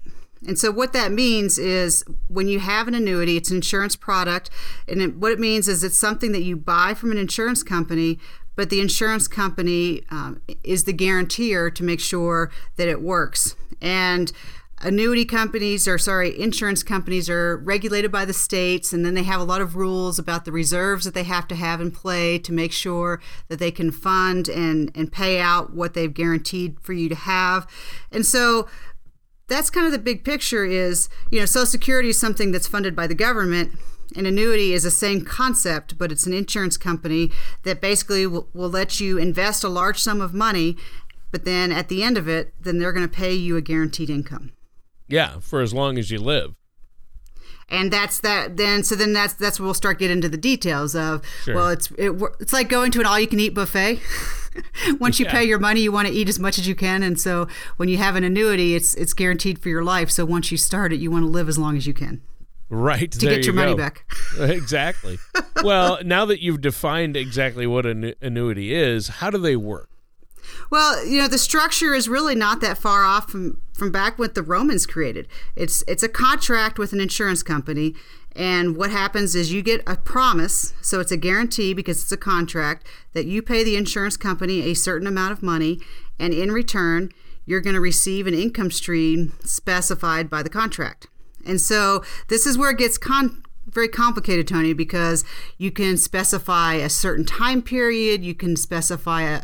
And 0.47 0.59
so 0.59 0.71
what 0.71 0.94
that 0.94 1.12
means 1.12 1.59
is 1.59 2.03
when 2.29 2.49
you 2.49 2.61
have 2.61 2.88
an 2.88 2.94
annuity 2.94 3.37
it's 3.37 3.50
an 3.50 3.56
insurance 3.56 3.94
product 3.94 4.49
and 4.88 5.03
it, 5.03 5.17
what 5.17 5.32
it 5.32 5.38
means 5.38 5.69
is 5.69 5.85
it's 5.85 5.99
something 5.99 6.32
that 6.32 6.43
you 6.43 6.56
buy 6.56 6.94
from 6.94 7.12
an 7.12 7.19
insurance 7.19 7.62
company 7.62 8.19
but 8.56 8.69
the 8.69 8.81
insurance 8.81 9.27
company 9.27 10.03
um, 10.11 10.43
is 10.65 10.85
the 10.85 10.93
guarantor 10.93 11.71
to 11.71 11.82
make 11.82 11.99
sure 11.99 12.50
that 12.77 12.88
it 12.88 13.00
works. 13.00 13.56
And 13.81 14.31
annuity 14.82 15.25
companies 15.25 15.87
or 15.87 15.99
sorry 15.99 16.38
insurance 16.41 16.82
companies 16.82 17.29
are 17.29 17.59
regulated 17.59 18.11
by 18.11 18.25
the 18.25 18.32
states 18.32 18.93
and 18.93 19.05
then 19.05 19.15
they 19.15 19.23
have 19.23 19.41
a 19.41 19.44
lot 19.44 19.61
of 19.61 19.77
rules 19.77 20.19
about 20.19 20.44
the 20.44 20.53
reserves 20.53 21.05
that 21.05 21.12
they 21.12 21.25
have 21.25 21.47
to 21.47 21.55
have 21.55 21.81
in 21.81 21.91
play 21.91 22.38
to 22.38 22.53
make 22.53 22.73
sure 22.73 23.21
that 23.49 23.59
they 23.59 23.71
can 23.71 23.91
fund 23.91 24.49
and 24.49 24.91
and 24.94 25.12
pay 25.12 25.38
out 25.38 25.75
what 25.75 25.94
they've 25.94 26.15
guaranteed 26.15 26.81
for 26.81 26.93
you 26.93 27.09
to 27.09 27.15
have 27.15 27.67
and 28.11 28.25
so 28.25 28.67
that's 29.49 29.69
kind 29.69 29.85
of 29.85 29.93
the 29.93 29.99
big 29.99 30.25
picture 30.25 30.65
is 30.65 31.09
you 31.31 31.38
know 31.38 31.47
social 31.47 31.67
security 31.67 32.09
is 32.09 32.19
something 32.19 32.50
that's 32.50 32.67
funded 32.67 32.97
by 32.97 33.06
the 33.06 33.15
government 33.15 33.73
an 34.17 34.27
annuity 34.27 34.73
is 34.73 34.82
the 34.82 34.91
same 34.91 35.25
concept, 35.25 35.96
but 35.96 36.10
it's 36.10 36.27
an 36.27 36.32
insurance 36.32 36.77
company 36.77 37.31
that 37.63 37.81
basically 37.81 38.27
will, 38.27 38.49
will 38.53 38.69
let 38.69 38.99
you 38.99 39.19
invest 39.19 39.63
a 39.63 39.69
large 39.69 40.01
sum 40.01 40.20
of 40.20 40.34
money, 40.34 40.77
but 41.31 41.44
then 41.44 41.70
at 41.70 41.89
the 41.89 42.03
end 42.03 42.19
of 42.19 42.29
it, 42.29 42.53
then 42.60 42.79
they're 42.79 42.93
going 42.93 43.08
to 43.08 43.17
pay 43.17 43.32
you 43.32 43.56
a 43.56 43.60
guaranteed 43.60 44.10
income. 44.10 44.51
Yeah, 45.10 45.38
for 45.40 45.60
as 45.60 45.74
long 45.74 45.98
as 45.98 46.10
you 46.10 46.19
live. 46.19 46.55
And 47.69 47.93
that's 47.93 48.20
that. 48.20 48.56
Then 48.56 48.82
so 48.82 48.96
then 48.96 49.12
that's 49.12 49.34
that's 49.34 49.60
where 49.60 49.64
we'll 49.64 49.74
start 49.74 49.98
getting 49.98 50.17
into 50.17 50.29
the 50.29 50.36
details 50.36 50.96
of. 50.96 51.22
Sure. 51.44 51.55
Well, 51.55 51.69
it's 51.69 51.90
it, 51.93 52.12
it's 52.40 52.52
like 52.52 52.69
going 52.69 52.90
to 52.93 53.00
an 53.00 53.06
all-you-can-eat 53.06 53.55
buffet. 53.55 54.00
Once 54.98 55.20
you 55.20 55.26
yeah. 55.26 55.32
pay 55.32 55.44
your 55.44 55.60
money, 55.60 55.81
you 55.81 55.93
want 55.93 56.08
to 56.08 56.14
eat 56.14 56.29
as 56.29 56.40
much 56.40 56.58
as 56.58 56.67
you 56.67 56.74
can, 56.74 57.05
and 57.05 57.20
so 57.20 57.46
when 57.76 57.88
you 57.88 57.98
have 57.98 58.17
an 58.17 58.24
annuity, 58.24 58.74
it's 58.74 58.94
it's 58.94 59.12
guaranteed 59.12 59.60
for 59.60 59.69
your 59.69 59.84
life. 59.84 60.10
So 60.10 60.24
once 60.24 60.50
you 60.50 60.58
start 60.58 60.93
it, 60.93 60.98
you 60.98 61.10
want 61.12 61.24
to 61.24 61.29
live 61.29 61.48
as 61.48 61.56
long 61.56 61.76
as 61.76 61.86
you 61.86 61.94
can. 61.94 62.22
Right. 62.69 63.10
To 63.10 63.19
get 63.19 63.44
your 63.44 63.55
you 63.55 63.60
money 63.60 63.74
back. 63.74 64.05
exactly. 64.38 65.19
well, 65.62 65.98
now 66.05 66.24
that 66.24 66.40
you've 66.40 66.60
defined 66.60 67.17
exactly 67.17 67.67
what 67.67 67.84
an 67.84 68.14
annuity 68.20 68.72
is, 68.72 69.08
how 69.08 69.31
do 69.31 69.38
they 69.38 69.56
work? 69.56 69.88
Well, 70.71 71.05
you 71.07 71.21
know, 71.21 71.29
the 71.29 71.39
structure 71.39 71.95
is 71.95 72.09
really 72.09 72.35
not 72.35 72.61
that 72.61 72.79
far 72.79 73.05
off 73.05 73.31
from, 73.31 73.61
from 73.73 73.91
back 73.91 74.19
what 74.19 74.35
the 74.35 74.43
Romans 74.43 74.87
created. 74.87 75.29
It's 75.57 75.83
it's 75.89 76.03
a 76.03 76.09
contract 76.09 76.79
with 76.79 76.93
an 76.93 77.01
insurance 77.01 77.43
company, 77.43 77.95
and 78.37 78.77
what 78.77 78.91
happens 78.91 79.35
is 79.35 79.53
you 79.53 79.63
get 79.63 79.83
a 79.87 79.97
promise, 79.97 80.73
so 80.81 81.01
it's 81.01 81.13
a 81.13 81.17
guarantee 81.17 81.75
because 81.75 82.03
it's 82.03 82.13
a 82.13 82.17
contract 82.17 82.87
that 83.13 83.27
you 83.27 83.43
pay 83.43 83.65
the 83.65 83.77
insurance 83.77 84.17
company 84.17 84.63
a 84.63 84.75
certain 84.75 85.07
amount 85.07 85.33
of 85.33 85.43
money, 85.43 85.81
and 86.19 86.33
in 86.33 86.53
return, 86.53 87.11
you're 87.47 87.61
going 87.61 87.75
to 87.75 87.81
receive 87.81 88.27
an 88.27 88.35
income 88.35 88.71
stream 88.71 89.33
specified 89.45 90.31
by 90.31 90.43
the 90.43 90.51
contract. 90.51 91.09
And 91.45 91.61
so 91.61 92.05
this 92.29 92.47
is 92.47 92.57
where 92.57 92.71
it 92.71 92.79
gets 92.79 92.99
con- 92.99 93.43
very 93.67 93.89
complicated, 93.89 94.47
Tony, 94.47 94.73
because 94.73 95.25
you 95.59 95.71
can 95.71 95.97
specify 95.97 96.75
a 96.75 96.89
certain 96.89 97.25
time 97.25 97.63
period, 97.63 98.25
you 98.25 98.35
can 98.35 98.57
specify 98.57 99.23
a 99.23 99.43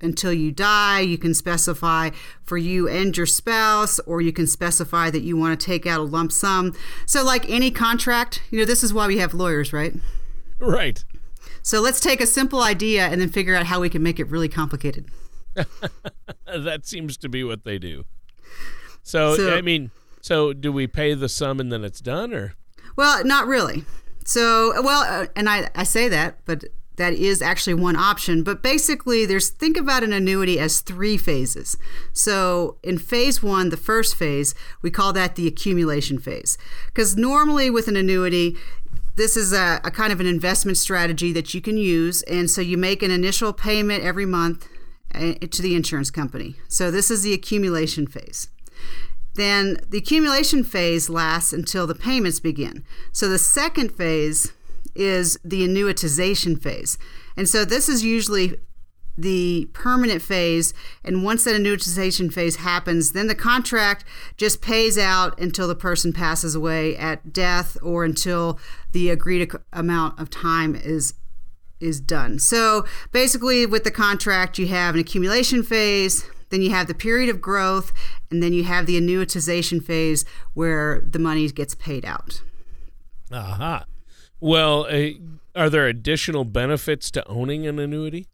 until 0.00 0.32
you 0.32 0.52
die. 0.52 1.00
You 1.00 1.18
can 1.18 1.34
specify 1.34 2.10
for 2.44 2.58
you 2.58 2.88
and 2.88 3.16
your 3.16 3.26
spouse, 3.26 3.98
or 4.00 4.20
you 4.20 4.32
can 4.32 4.46
specify 4.46 5.10
that 5.10 5.22
you 5.22 5.36
want 5.36 5.58
to 5.58 5.66
take 5.66 5.86
out 5.86 6.00
a 6.00 6.04
lump 6.04 6.32
sum. 6.32 6.74
So, 7.06 7.24
like 7.24 7.48
any 7.48 7.70
contract, 7.70 8.42
you 8.50 8.58
know, 8.58 8.64
this 8.64 8.82
is 8.82 8.92
why 8.92 9.06
we 9.06 9.18
have 9.18 9.34
lawyers, 9.34 9.72
right? 9.72 9.94
Right. 10.58 11.04
So, 11.62 11.80
let's 11.80 12.00
take 12.00 12.20
a 12.20 12.26
simple 12.26 12.62
idea 12.62 13.06
and 13.06 13.20
then 13.20 13.28
figure 13.28 13.54
out 13.54 13.66
how 13.66 13.80
we 13.80 13.88
can 13.88 14.02
make 14.02 14.18
it 14.18 14.28
really 14.28 14.48
complicated. 14.48 15.06
that 16.46 16.86
seems 16.86 17.16
to 17.18 17.28
be 17.28 17.42
what 17.42 17.64
they 17.64 17.78
do. 17.78 18.04
So, 19.02 19.36
so, 19.36 19.56
I 19.56 19.62
mean, 19.62 19.90
so 20.20 20.52
do 20.52 20.70
we 20.70 20.86
pay 20.86 21.14
the 21.14 21.28
sum 21.28 21.60
and 21.60 21.72
then 21.72 21.84
it's 21.84 22.00
done, 22.00 22.32
or? 22.34 22.54
Well, 22.96 23.24
not 23.24 23.46
really. 23.46 23.84
So, 24.24 24.82
well, 24.82 25.02
uh, 25.02 25.26
and 25.34 25.48
I, 25.48 25.70
I 25.74 25.84
say 25.84 26.08
that, 26.08 26.44
but 26.44 26.64
that 26.98 27.14
is 27.14 27.40
actually 27.40 27.74
one 27.74 27.96
option. 27.96 28.42
But 28.42 28.62
basically, 28.62 29.24
there's 29.24 29.48
think 29.48 29.76
about 29.76 30.04
an 30.04 30.12
annuity 30.12 30.58
as 30.58 30.80
three 30.80 31.16
phases. 31.16 31.76
So, 32.12 32.76
in 32.82 32.98
phase 32.98 33.42
one, 33.42 33.70
the 33.70 33.76
first 33.76 34.16
phase, 34.16 34.54
we 34.82 34.90
call 34.90 35.12
that 35.14 35.36
the 35.36 35.46
accumulation 35.46 36.18
phase. 36.18 36.58
Because 36.86 37.16
normally 37.16 37.70
with 37.70 37.88
an 37.88 37.96
annuity, 37.96 38.56
this 39.16 39.36
is 39.36 39.52
a, 39.52 39.80
a, 39.82 39.90
kind 39.90 40.12
of 40.12 40.20
an 40.20 40.26
investment 40.26 40.76
strategy 40.76 41.32
that 41.32 41.52
you 41.52 41.60
can 41.60 41.76
use. 41.76 42.22
And 42.22 42.48
so 42.48 42.60
you 42.60 42.76
make 42.76 43.02
an 43.02 43.10
initial 43.10 43.52
payment 43.52 44.04
every 44.04 44.26
month 44.26 44.68
uh, 45.14 45.34
to 45.34 45.62
the 45.62 45.74
insurance 45.74 46.10
company. 46.10 46.54
So, 46.68 46.90
this 46.90 47.10
is 47.10 47.22
the 47.22 47.32
accumulation 47.32 48.06
phase. 48.06 48.48
Then 49.34 49.78
the 49.88 49.98
accumulation 49.98 50.64
phase 50.64 51.08
lasts 51.08 51.52
until 51.52 51.86
the 51.86 51.94
payments 51.94 52.40
begin. 52.40 52.84
So, 53.12 53.28
the 53.28 53.38
second 53.38 53.92
phase 53.92 54.52
is 54.98 55.38
the 55.44 55.66
annuitization 55.66 56.60
phase. 56.60 56.98
And 57.36 57.48
so 57.48 57.64
this 57.64 57.88
is 57.88 58.04
usually 58.04 58.58
the 59.16 59.68
permanent 59.72 60.22
phase. 60.22 60.72
And 61.04 61.24
once 61.24 61.44
that 61.44 61.54
annuitization 61.54 62.32
phase 62.32 62.56
happens, 62.56 63.12
then 63.12 63.26
the 63.26 63.34
contract 63.34 64.04
just 64.36 64.62
pays 64.62 64.96
out 64.96 65.38
until 65.40 65.66
the 65.66 65.74
person 65.74 66.12
passes 66.12 66.54
away 66.54 66.96
at 66.96 67.32
death 67.32 67.76
or 67.82 68.04
until 68.04 68.58
the 68.92 69.10
agreed 69.10 69.50
amount 69.72 70.18
of 70.20 70.30
time 70.30 70.74
is 70.74 71.14
is 71.80 72.00
done. 72.00 72.40
So 72.40 72.84
basically 73.12 73.64
with 73.64 73.84
the 73.84 73.92
contract 73.92 74.58
you 74.58 74.66
have 74.66 74.96
an 74.96 75.00
accumulation 75.00 75.62
phase, 75.62 76.28
then 76.50 76.60
you 76.60 76.70
have 76.70 76.88
the 76.88 76.94
period 76.94 77.30
of 77.30 77.40
growth, 77.40 77.92
and 78.32 78.42
then 78.42 78.52
you 78.52 78.64
have 78.64 78.86
the 78.86 79.00
annuitization 79.00 79.80
phase 79.80 80.24
where 80.54 81.00
the 81.08 81.20
money 81.20 81.48
gets 81.50 81.76
paid 81.76 82.04
out. 82.04 82.42
Aha. 83.32 83.76
Uh-huh. 83.76 83.84
Well, 84.40 84.86
uh, 84.88 85.10
are 85.54 85.70
there 85.70 85.86
additional 85.86 86.44
benefits 86.44 87.10
to 87.12 87.26
owning 87.26 87.66
an 87.66 87.78
annuity? 87.78 88.26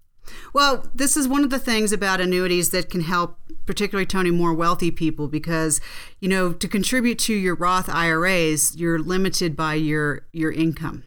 Well, 0.52 0.86
this 0.94 1.16
is 1.16 1.28
one 1.28 1.44
of 1.44 1.50
the 1.50 1.58
things 1.58 1.92
about 1.92 2.20
annuities 2.20 2.70
that 2.70 2.90
can 2.90 3.02
help, 3.02 3.38
particularly 3.66 4.06
Tony, 4.06 4.30
more 4.30 4.54
wealthy 4.54 4.90
people 4.90 5.28
because, 5.28 5.80
you 6.20 6.28
know, 6.28 6.52
to 6.52 6.68
contribute 6.68 7.18
to 7.20 7.34
your 7.34 7.54
Roth 7.54 7.88
IRAs, 7.88 8.76
you're 8.76 8.98
limited 8.98 9.56
by 9.56 9.74
your 9.74 10.26
your 10.32 10.52
income. 10.52 11.04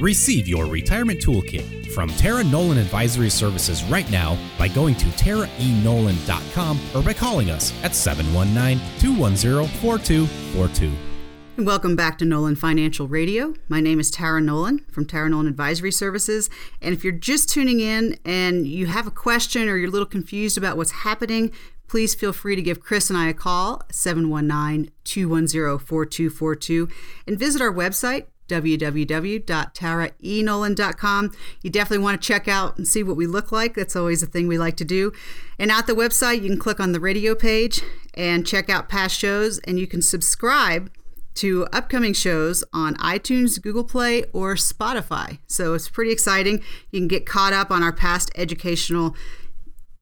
Receive 0.00 0.46
your 0.46 0.66
retirement 0.66 1.20
toolkit 1.20 1.90
from 1.92 2.08
Tara 2.10 2.44
Nolan 2.44 2.78
Advisory 2.78 3.30
Services 3.30 3.82
right 3.84 4.10
now 4.10 4.38
by 4.58 4.68
going 4.68 4.94
to 4.96 5.06
taraenolan.com 5.06 6.80
or 6.94 7.02
by 7.02 7.12
calling 7.12 7.50
us 7.50 7.72
at 7.82 7.94
719 7.94 8.78
210 8.98 9.66
4242. 9.80 11.11
Welcome 11.58 11.96
back 11.96 12.16
to 12.16 12.24
Nolan 12.24 12.56
Financial 12.56 13.06
Radio. 13.06 13.52
My 13.68 13.80
name 13.80 14.00
is 14.00 14.10
Tara 14.10 14.40
Nolan 14.40 14.86
from 14.90 15.04
Tara 15.04 15.28
Nolan 15.28 15.46
Advisory 15.46 15.92
Services. 15.92 16.48
And 16.80 16.94
if 16.94 17.04
you're 17.04 17.12
just 17.12 17.50
tuning 17.50 17.80
in 17.80 18.18
and 18.24 18.66
you 18.66 18.86
have 18.86 19.06
a 19.06 19.10
question 19.10 19.68
or 19.68 19.76
you're 19.76 19.90
a 19.90 19.92
little 19.92 20.06
confused 20.06 20.56
about 20.56 20.78
what's 20.78 20.92
happening, 20.92 21.52
please 21.88 22.14
feel 22.14 22.32
free 22.32 22.56
to 22.56 22.62
give 22.62 22.80
Chris 22.80 23.10
and 23.10 23.18
I 23.18 23.28
a 23.28 23.34
call, 23.34 23.82
719 23.92 24.92
210 25.04 25.78
4242, 25.78 26.88
and 27.26 27.38
visit 27.38 27.60
our 27.60 27.70
website, 27.70 28.28
www.taraenolan.com. 28.48 31.32
You 31.60 31.70
definitely 31.70 32.02
want 32.02 32.18
to 32.20 32.26
check 32.26 32.48
out 32.48 32.76
and 32.78 32.88
see 32.88 33.02
what 33.02 33.16
we 33.16 33.26
look 33.26 33.52
like. 33.52 33.74
That's 33.74 33.94
always 33.94 34.22
a 34.22 34.26
thing 34.26 34.48
we 34.48 34.56
like 34.56 34.78
to 34.78 34.86
do. 34.86 35.12
And 35.58 35.70
at 35.70 35.86
the 35.86 35.92
website, 35.92 36.40
you 36.40 36.48
can 36.48 36.58
click 36.58 36.80
on 36.80 36.92
the 36.92 37.00
radio 37.00 37.34
page 37.34 37.82
and 38.14 38.46
check 38.46 38.70
out 38.70 38.88
past 38.88 39.18
shows, 39.18 39.58
and 39.58 39.78
you 39.78 39.86
can 39.86 40.00
subscribe 40.00 40.90
to 41.34 41.66
upcoming 41.72 42.12
shows 42.12 42.62
on 42.72 42.96
iTunes, 42.96 43.60
Google 43.60 43.84
Play, 43.84 44.24
or 44.32 44.54
Spotify. 44.54 45.38
So 45.46 45.74
it's 45.74 45.88
pretty 45.88 46.12
exciting. 46.12 46.62
You 46.90 47.00
can 47.00 47.08
get 47.08 47.26
caught 47.26 47.52
up 47.52 47.70
on 47.70 47.82
our 47.82 47.92
past 47.92 48.30
educational 48.34 49.14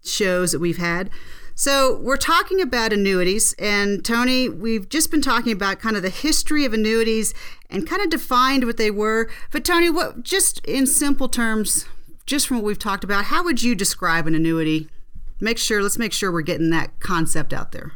shows 0.02 0.52
that 0.52 0.58
we've 0.58 0.78
had. 0.78 1.10
So, 1.54 1.98
we're 2.00 2.16
talking 2.16 2.62
about 2.62 2.90
annuities, 2.90 3.54
and 3.58 4.02
Tony, 4.02 4.48
we've 4.48 4.88
just 4.88 5.10
been 5.10 5.20
talking 5.20 5.52
about 5.52 5.78
kind 5.78 5.94
of 5.94 6.02
the 6.02 6.08
history 6.08 6.64
of 6.64 6.72
annuities 6.72 7.34
and 7.68 7.86
kind 7.86 8.00
of 8.00 8.08
defined 8.08 8.64
what 8.64 8.78
they 8.78 8.90
were. 8.90 9.28
But, 9.50 9.62
Tony, 9.62 9.90
what 9.90 10.22
just 10.22 10.64
in 10.64 10.86
simple 10.86 11.28
terms, 11.28 11.84
just 12.24 12.48
from 12.48 12.56
what 12.56 12.64
we've 12.64 12.78
talked 12.78 13.04
about, 13.04 13.26
how 13.26 13.44
would 13.44 13.62
you 13.62 13.74
describe 13.74 14.26
an 14.26 14.34
annuity? 14.34 14.88
Make 15.38 15.58
sure, 15.58 15.82
let's 15.82 15.98
make 15.98 16.14
sure 16.14 16.32
we're 16.32 16.40
getting 16.40 16.70
that 16.70 16.98
concept 16.98 17.52
out 17.52 17.72
there. 17.72 17.92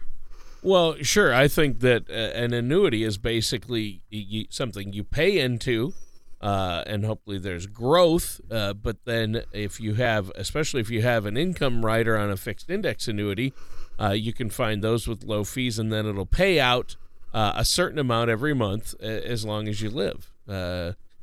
Well, 0.64 0.96
sure. 1.02 1.34
I 1.34 1.46
think 1.46 1.80
that 1.80 2.08
uh, 2.08 2.14
an 2.14 2.54
annuity 2.54 3.04
is 3.04 3.18
basically 3.18 4.00
something 4.48 4.94
you 4.94 5.04
pay 5.04 5.38
into, 5.38 5.92
uh, 6.40 6.82
and 6.86 7.04
hopefully 7.04 7.36
there's 7.36 7.66
growth. 7.66 8.40
Uh, 8.50 8.72
but 8.72 9.04
then, 9.04 9.42
if 9.52 9.78
you 9.78 9.92
have, 9.96 10.32
especially 10.34 10.80
if 10.80 10.88
you 10.88 11.02
have 11.02 11.26
an 11.26 11.36
income 11.36 11.84
rider 11.84 12.16
on 12.16 12.30
a 12.30 12.38
fixed 12.38 12.70
index 12.70 13.06
annuity, 13.06 13.52
uh, 14.00 14.12
you 14.12 14.32
can 14.32 14.48
find 14.48 14.82
those 14.82 15.06
with 15.06 15.22
low 15.22 15.44
fees, 15.44 15.78
and 15.78 15.92
then 15.92 16.06
it'll 16.06 16.24
pay 16.24 16.58
out 16.58 16.96
uh, 17.34 17.52
a 17.54 17.64
certain 17.66 17.98
amount 17.98 18.30
every 18.30 18.54
month 18.54 18.98
as 19.02 19.44
long 19.44 19.68
as 19.68 19.82
you 19.82 19.90
live. 19.90 20.32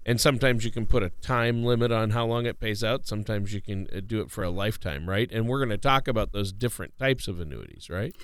And 0.05 0.19
sometimes 0.19 0.65
you 0.65 0.71
can 0.71 0.85
put 0.85 1.03
a 1.03 1.09
time 1.21 1.63
limit 1.63 1.91
on 1.91 2.09
how 2.09 2.25
long 2.25 2.45
it 2.45 2.59
pays 2.59 2.83
out. 2.83 3.05
Sometimes 3.05 3.53
you 3.53 3.61
can 3.61 3.87
uh, 3.95 4.01
do 4.05 4.21
it 4.21 4.31
for 4.31 4.43
a 4.43 4.49
lifetime, 4.49 5.07
right? 5.07 5.29
And 5.31 5.47
we're 5.47 5.59
going 5.59 5.69
to 5.69 5.77
talk 5.77 6.07
about 6.07 6.31
those 6.31 6.51
different 6.51 6.97
types 6.97 7.27
of 7.27 7.39
annuities, 7.39 7.89
right? 7.89 8.15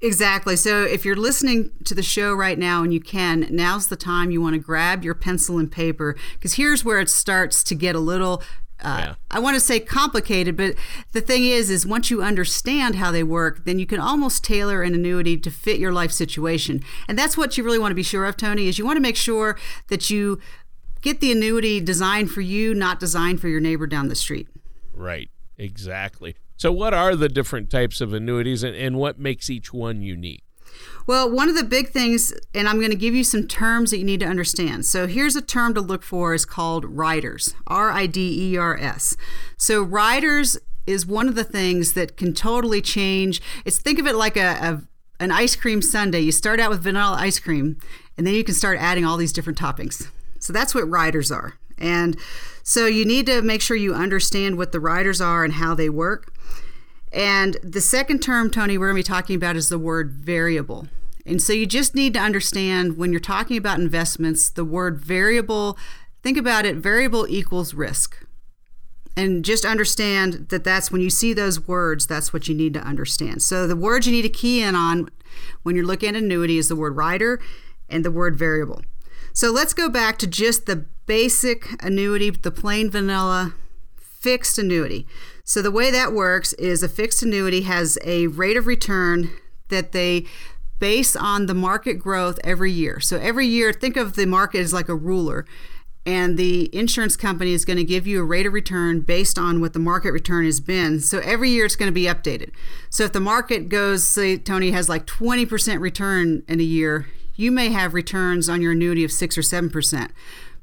Exactly. 0.00 0.56
So 0.56 0.84
if 0.84 1.04
you're 1.04 1.16
listening 1.16 1.72
to 1.84 1.94
the 1.94 2.02
show 2.02 2.32
right 2.32 2.58
now 2.58 2.82
and 2.82 2.94
you 2.94 3.00
can, 3.00 3.46
now's 3.50 3.88
the 3.88 3.96
time 3.96 4.30
you 4.30 4.40
want 4.40 4.54
to 4.54 4.58
grab 4.58 5.04
your 5.04 5.14
pencil 5.14 5.58
and 5.58 5.70
paper 5.70 6.16
because 6.34 6.54
here's 6.54 6.84
where 6.84 7.00
it 7.00 7.10
starts 7.10 7.62
to 7.64 7.74
get 7.74 7.94
a 7.94 8.00
little 8.00 8.42
uh, 8.80 8.98
Yeah. 9.00 9.14
I 9.30 9.40
want 9.40 9.56
to 9.56 9.60
say 9.60 9.80
complicated, 9.80 10.56
but 10.56 10.76
the 11.12 11.20
thing 11.20 11.44
is, 11.44 11.68
is 11.68 11.84
once 11.84 12.10
you 12.10 12.22
understand 12.22 12.94
how 12.94 13.10
they 13.10 13.24
work, 13.24 13.64
then 13.64 13.78
you 13.78 13.86
can 13.86 13.98
almost 13.98 14.44
tailor 14.44 14.82
an 14.82 14.94
annuity 14.94 15.36
to 15.36 15.50
fit 15.50 15.80
your 15.80 15.92
life 15.92 16.12
situation. 16.12 16.82
And 17.08 17.18
that's 17.18 17.36
what 17.36 17.58
you 17.58 17.64
really 17.64 17.78
want 17.78 17.90
to 17.90 17.96
be 17.96 18.04
sure 18.04 18.24
of, 18.24 18.36
Tony, 18.36 18.68
is 18.68 18.78
you 18.78 18.86
want 18.86 18.96
to 18.96 19.02
make 19.02 19.16
sure 19.16 19.58
that 19.88 20.10
you 20.10 20.38
get 21.00 21.20
the 21.20 21.32
annuity 21.32 21.80
designed 21.80 22.30
for 22.30 22.40
you, 22.40 22.74
not 22.74 23.00
designed 23.00 23.40
for 23.40 23.48
your 23.48 23.60
neighbor 23.60 23.86
down 23.86 24.08
the 24.08 24.14
street. 24.14 24.48
Right. 24.92 25.30
Exactly. 25.56 26.36
So, 26.56 26.72
what 26.72 26.94
are 26.94 27.14
the 27.14 27.28
different 27.28 27.70
types 27.70 28.00
of 28.00 28.12
annuities 28.12 28.62
and, 28.62 28.74
and 28.74 28.96
what 28.96 29.18
makes 29.18 29.50
each 29.50 29.72
one 29.72 30.02
unique? 30.02 30.42
Well, 31.06 31.30
one 31.30 31.48
of 31.48 31.54
the 31.54 31.64
big 31.64 31.88
things, 31.88 32.32
and 32.54 32.68
I'm 32.68 32.78
going 32.78 32.90
to 32.90 32.96
give 32.96 33.14
you 33.14 33.24
some 33.24 33.46
terms 33.46 33.90
that 33.90 33.98
you 33.98 34.04
need 34.04 34.20
to 34.20 34.26
understand. 34.26 34.84
So 34.84 35.06
here's 35.06 35.36
a 35.36 35.42
term 35.42 35.74
to 35.74 35.80
look 35.80 36.02
for 36.02 36.34
is 36.34 36.44
called 36.44 36.84
riders, 36.84 37.54
R 37.66 37.90
I 37.90 38.06
D 38.06 38.52
E 38.52 38.56
R 38.56 38.76
S. 38.76 39.16
So 39.56 39.82
riders 39.82 40.58
is 40.86 41.06
one 41.06 41.28
of 41.28 41.34
the 41.34 41.44
things 41.44 41.94
that 41.94 42.16
can 42.16 42.34
totally 42.34 42.80
change. 42.80 43.40
It's 43.64 43.78
think 43.78 43.98
of 43.98 44.06
it 44.06 44.14
like 44.14 44.36
a, 44.36 44.58
a 44.60 44.82
an 45.20 45.32
ice 45.32 45.56
cream 45.56 45.82
sundae. 45.82 46.20
You 46.20 46.32
start 46.32 46.60
out 46.60 46.70
with 46.70 46.82
vanilla 46.82 47.16
ice 47.18 47.38
cream, 47.38 47.78
and 48.16 48.26
then 48.26 48.34
you 48.34 48.44
can 48.44 48.54
start 48.54 48.78
adding 48.78 49.04
all 49.04 49.16
these 49.16 49.32
different 49.32 49.58
toppings. 49.58 50.08
So 50.48 50.54
that's 50.54 50.74
what 50.74 50.88
riders 50.88 51.30
are. 51.30 51.58
And 51.76 52.16
so 52.62 52.86
you 52.86 53.04
need 53.04 53.26
to 53.26 53.42
make 53.42 53.60
sure 53.60 53.76
you 53.76 53.92
understand 53.92 54.56
what 54.56 54.72
the 54.72 54.80
riders 54.80 55.20
are 55.20 55.44
and 55.44 55.52
how 55.52 55.74
they 55.74 55.90
work. 55.90 56.34
And 57.12 57.58
the 57.62 57.82
second 57.82 58.20
term, 58.20 58.50
Tony, 58.50 58.78
we're 58.78 58.86
going 58.86 59.02
to 59.02 59.06
be 59.10 59.14
talking 59.14 59.36
about 59.36 59.56
is 59.56 59.68
the 59.68 59.78
word 59.78 60.12
variable. 60.12 60.88
And 61.26 61.42
so 61.42 61.52
you 61.52 61.66
just 61.66 61.94
need 61.94 62.14
to 62.14 62.18
understand 62.18 62.96
when 62.96 63.10
you're 63.10 63.20
talking 63.20 63.58
about 63.58 63.78
investments, 63.78 64.48
the 64.48 64.64
word 64.64 64.98
variable, 64.98 65.76
think 66.22 66.38
about 66.38 66.64
it 66.64 66.76
variable 66.76 67.28
equals 67.28 67.74
risk. 67.74 68.24
And 69.18 69.44
just 69.44 69.66
understand 69.66 70.48
that 70.48 70.64
that's 70.64 70.90
when 70.90 71.02
you 71.02 71.10
see 71.10 71.34
those 71.34 71.68
words, 71.68 72.06
that's 72.06 72.32
what 72.32 72.48
you 72.48 72.54
need 72.54 72.72
to 72.72 72.80
understand. 72.80 73.42
So 73.42 73.66
the 73.66 73.76
words 73.76 74.06
you 74.06 74.12
need 74.12 74.22
to 74.22 74.30
key 74.30 74.62
in 74.62 74.74
on 74.74 75.10
when 75.62 75.76
you're 75.76 75.84
looking 75.84 76.08
at 76.08 76.16
annuity 76.16 76.56
is 76.56 76.68
the 76.68 76.76
word 76.76 76.96
rider 76.96 77.38
and 77.90 78.02
the 78.02 78.10
word 78.10 78.34
variable. 78.34 78.80
So 79.32 79.50
let's 79.50 79.74
go 79.74 79.88
back 79.88 80.18
to 80.18 80.26
just 80.26 80.66
the 80.66 80.86
basic 81.06 81.82
annuity, 81.82 82.30
the 82.30 82.50
plain 82.50 82.90
vanilla 82.90 83.54
fixed 83.96 84.58
annuity. 84.58 85.06
So 85.44 85.62
the 85.62 85.70
way 85.70 85.90
that 85.90 86.12
works 86.12 86.52
is 86.54 86.82
a 86.82 86.88
fixed 86.88 87.22
annuity 87.22 87.62
has 87.62 87.98
a 88.04 88.26
rate 88.26 88.56
of 88.56 88.66
return 88.66 89.30
that 89.68 89.92
they 89.92 90.26
base 90.78 91.16
on 91.16 91.46
the 91.46 91.54
market 91.54 91.94
growth 91.94 92.38
every 92.44 92.70
year. 92.70 93.00
So 93.00 93.16
every 93.16 93.46
year, 93.46 93.72
think 93.72 93.96
of 93.96 94.14
the 94.14 94.26
market 94.26 94.60
as 94.60 94.72
like 94.72 94.88
a 94.88 94.94
ruler. 94.94 95.46
And 96.06 96.38
the 96.38 96.74
insurance 96.74 97.16
company 97.16 97.52
is 97.52 97.64
going 97.64 97.76
to 97.76 97.84
give 97.84 98.06
you 98.06 98.20
a 98.20 98.24
rate 98.24 98.46
of 98.46 98.52
return 98.52 99.00
based 99.00 99.38
on 99.38 99.60
what 99.60 99.74
the 99.74 99.78
market 99.78 100.12
return 100.12 100.44
has 100.46 100.58
been. 100.58 101.00
So 101.00 101.18
every 101.18 101.50
year 101.50 101.66
it's 101.66 101.76
going 101.76 101.90
to 101.90 101.92
be 101.92 102.04
updated. 102.04 102.50
So 102.88 103.04
if 103.04 103.12
the 103.12 103.20
market 103.20 103.68
goes, 103.68 104.04
say, 104.04 104.38
Tony 104.38 104.70
has 104.70 104.88
like 104.88 105.06
20% 105.06 105.80
return 105.80 106.44
in 106.48 106.60
a 106.60 106.64
year, 106.64 107.06
you 107.38 107.52
may 107.52 107.70
have 107.70 107.94
returns 107.94 108.48
on 108.48 108.60
your 108.60 108.72
annuity 108.72 109.04
of 109.04 109.12
6 109.12 109.38
or 109.38 109.42
7%. 109.42 110.10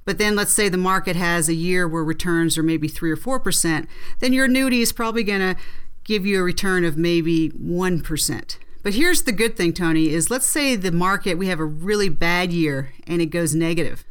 But 0.03 0.17
then 0.19 0.35
let's 0.35 0.51
say 0.51 0.67
the 0.69 0.77
market 0.77 1.15
has 1.15 1.47
a 1.47 1.53
year 1.55 1.87
where 1.87 2.03
returns 2.03 2.57
are 2.57 2.63
maybe 2.63 2.87
3 2.89 3.09
or 3.09 3.17
4%, 3.17 3.87
then 4.19 4.33
your 4.33 4.45
annuity 4.45 4.81
is 4.81 4.91
probably 4.91 5.23
going 5.23 5.39
to 5.39 5.55
give 6.03 6.25
you 6.25 6.39
a 6.39 6.43
return 6.43 6.83
of 6.83 6.97
maybe 6.97 7.49
1%. 7.49 8.57
But 8.83 8.93
here's 8.93 9.23
the 9.23 9.31
good 9.31 9.55
thing, 9.57 9.73
Tony, 9.73 10.09
is 10.09 10.29
let's 10.29 10.45
say 10.45 10.75
the 10.75 10.91
market, 10.91 11.39
we 11.39 11.47
have 11.47 11.59
a 11.61 11.65
really 11.65 12.09
bad 12.09 12.51
year 12.51 12.93
and 13.07 13.21
it 13.21 13.27
goes 13.27 13.55
negative. 13.55 14.03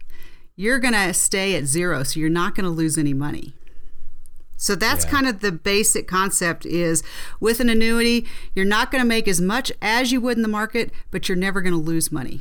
You're 0.57 0.81
going 0.81 0.95
to 0.95 1.13
stay 1.13 1.55
at 1.55 1.67
zero, 1.67 2.03
so 2.03 2.19
you're 2.19 2.31
not 2.31 2.55
going 2.55 2.65
to 2.65 2.71
lose 2.71 2.97
any 2.97 3.13
money. 3.15 3.53
So 4.57 4.75
that's 4.75 5.05
Yeah. 5.05 5.11
kind 5.11 5.27
of 5.29 5.41
the 5.41 5.53
basic 5.53 6.09
concept 6.09 6.65
is 6.65 7.03
with 7.41 7.61
an 7.61 7.69
annuity, 7.69 8.27
you're 8.55 8.65
not 8.65 8.91
going 8.91 9.03
to 9.03 9.07
make 9.09 9.29
as 9.29 9.41
much 9.41 9.71
as 9.83 10.11
you 10.13 10.21
would 10.23 10.37
in 10.39 10.43
the 10.43 10.49
market, 10.49 10.91
but 11.11 11.29
you're 11.29 11.37
never 11.37 11.61
going 11.61 11.75
to 11.75 11.79
lose 11.79 12.11
money. 12.11 12.41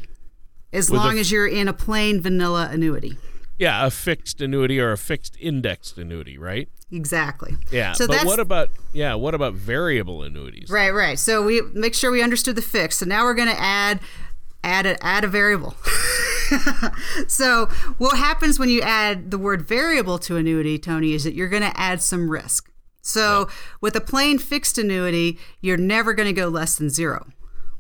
As 0.74 0.90
With 0.90 1.00
a 1.00 1.04
long 1.04 1.14
f- 1.14 1.22
as 1.22 1.32
you're 1.32 1.48
in 1.48 1.68
a 1.68 1.74
plain 1.74 2.20
vanilla 2.20 2.68
annuity. 2.72 3.18
Yeah, 3.60 3.86
a 3.86 3.92
fixed 3.92 4.42
annuity 4.42 4.80
or 4.80 4.92
a 4.92 4.98
fixed 4.98 5.38
indexed 5.40 5.98
annuity, 5.98 6.38
right? 6.38 6.68
Exactly. 6.92 7.56
Yeah. 7.72 7.94
So 7.94 8.08
but 8.08 8.26
what 8.26 8.40
about 8.40 8.70
yeah, 8.92 9.14
what 9.14 9.34
about 9.34 9.54
variable 9.54 10.24
annuities? 10.24 10.70
Right, 10.70 10.92
right. 10.92 11.18
So 11.18 11.44
we 11.44 11.62
make 11.74 11.94
sure 11.94 12.12
we 12.12 12.22
understood 12.22 12.56
the 12.56 12.62
fix. 12.62 12.98
So 12.98 13.06
now 13.06 13.24
we're 13.24 13.34
going 13.36 13.50
to 13.50 13.60
add 13.60 14.00
add 14.64 14.86
a, 14.86 15.04
add 15.04 15.24
a 15.24 15.28
variable. 15.28 15.76
so 17.28 17.66
what 17.98 18.18
happens 18.18 18.60
when 18.60 18.70
you 18.70 18.82
add 18.82 19.32
the 19.32 19.38
word 19.38 19.62
variable 19.62 20.18
to 20.20 20.38
annuity, 20.38 20.78
Tony, 20.80 21.14
is 21.14 21.24
that 21.24 21.34
you're 21.34 21.50
going 21.50 21.64
to 21.64 21.78
add 21.80 22.02
some 22.02 22.30
risk. 22.30 22.72
So 23.02 23.50
with 23.82 23.96
a 23.96 24.02
plain 24.02 24.40
fixed 24.40 24.78
annuity, 24.78 25.38
you're 25.62 25.78
never 25.78 26.14
going 26.14 26.28
to 26.28 26.34
go 26.34 26.48
less 26.48 26.76
than 26.76 26.90
zero. 26.90 27.28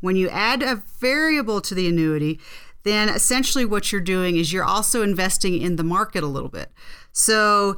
When 0.02 0.18
you 0.18 0.28
add 0.30 0.62
a 0.62 0.84
variable 1.00 1.62
to 1.62 1.74
the 1.74 1.88
annuity, 1.88 2.40
then 2.84 3.10
essentially 3.10 3.65
what 3.65 3.91
you're 3.91 4.02
doing 4.02 4.38
is 4.38 4.52
you're 4.52 4.63
also 4.63 5.02
investing 5.02 5.62
in 5.62 5.78
the 5.78 5.84
market 5.84 6.24
a 6.24 6.28
little 6.28 6.50
bit. 6.50 6.72
So 7.12 7.78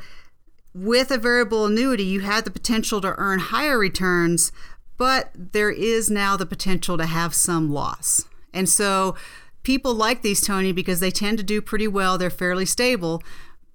with 0.74 1.12
a 1.12 1.18
variable 1.18 1.66
annuity, 1.66 2.04
you 2.04 2.22
have 2.22 2.44
the 2.44 2.52
potential 2.52 3.02
to 3.02 3.16
earn 3.18 3.40
higher 3.40 3.78
returns, 3.80 4.52
but 4.98 5.30
there 5.36 5.72
is 5.72 6.10
now 6.10 6.36
the 6.36 6.46
potential 6.46 6.98
to 6.98 7.06
have 7.06 7.34
some 7.34 7.72
loss. 7.72 8.26
And 8.54 8.68
so 8.68 9.16
people 9.64 9.94
like 9.94 10.22
these, 10.22 10.42
Tony, 10.42 10.72
because 10.72 11.00
they 11.00 11.12
tend 11.12 11.38
to 11.38 11.44
do 11.44 11.62
pretty 11.62 11.88
well. 11.88 12.18
They're 12.18 12.30
fairly 12.30 12.66
stable. 12.66 13.22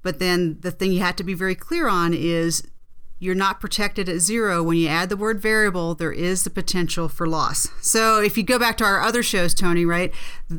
But 0.02 0.18
then 0.18 0.58
the 0.60 0.70
thing 0.70 0.92
you 0.92 1.00
have 1.00 1.16
to 1.16 1.24
be 1.24 1.34
very 1.34 1.54
clear 1.54 1.88
on 1.88 2.14
is 2.14 2.62
you're 3.20 3.34
not 3.34 3.60
protected 3.60 4.08
at 4.08 4.18
zero. 4.18 4.62
When 4.62 4.78
you 4.78 4.88
add 4.88 5.10
the 5.10 5.16
word 5.16 5.40
variable, 5.40 5.94
there 5.94 6.10
is 6.10 6.42
the 6.42 6.50
potential 6.50 7.08
for 7.08 7.26
loss. 7.26 7.68
So 7.82 8.20
if 8.20 8.36
you 8.36 8.42
go 8.42 8.58
back 8.58 8.78
to 8.78 8.84
our 8.84 9.00
other 9.00 9.22
shows, 9.22 9.54
Tony, 9.54 9.84
right, 9.84 10.12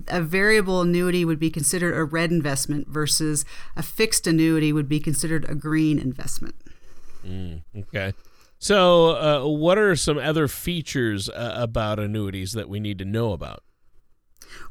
a 0.08 0.22
variable 0.22 0.82
annuity 0.82 1.26
would 1.26 1.40
be 1.40 1.50
considered 1.50 1.98
a 1.98 2.04
red 2.04 2.32
investment 2.32 2.88
versus 2.88 3.44
a 3.76 3.82
fixed 3.82 4.28
annuity 4.28 4.72
would 4.72 4.88
be 4.88 5.00
considered 5.00 5.50
a 5.50 5.56
green 5.56 5.98
investment. 5.98 6.56
Okay. 7.76 8.14
So, 8.60 9.16
uh, 9.16 9.48
what 9.48 9.80
are 9.80 9.96
some 9.96 10.20
other 10.20 10.48
features 10.48 11.30
uh, 11.30 11.56
about 11.56 12.00
annuities 12.00 12.52
that 12.54 12.70
we 12.70 12.80
need 12.80 13.00
to 13.00 13.06
know 13.06 13.34
about? 13.34 13.64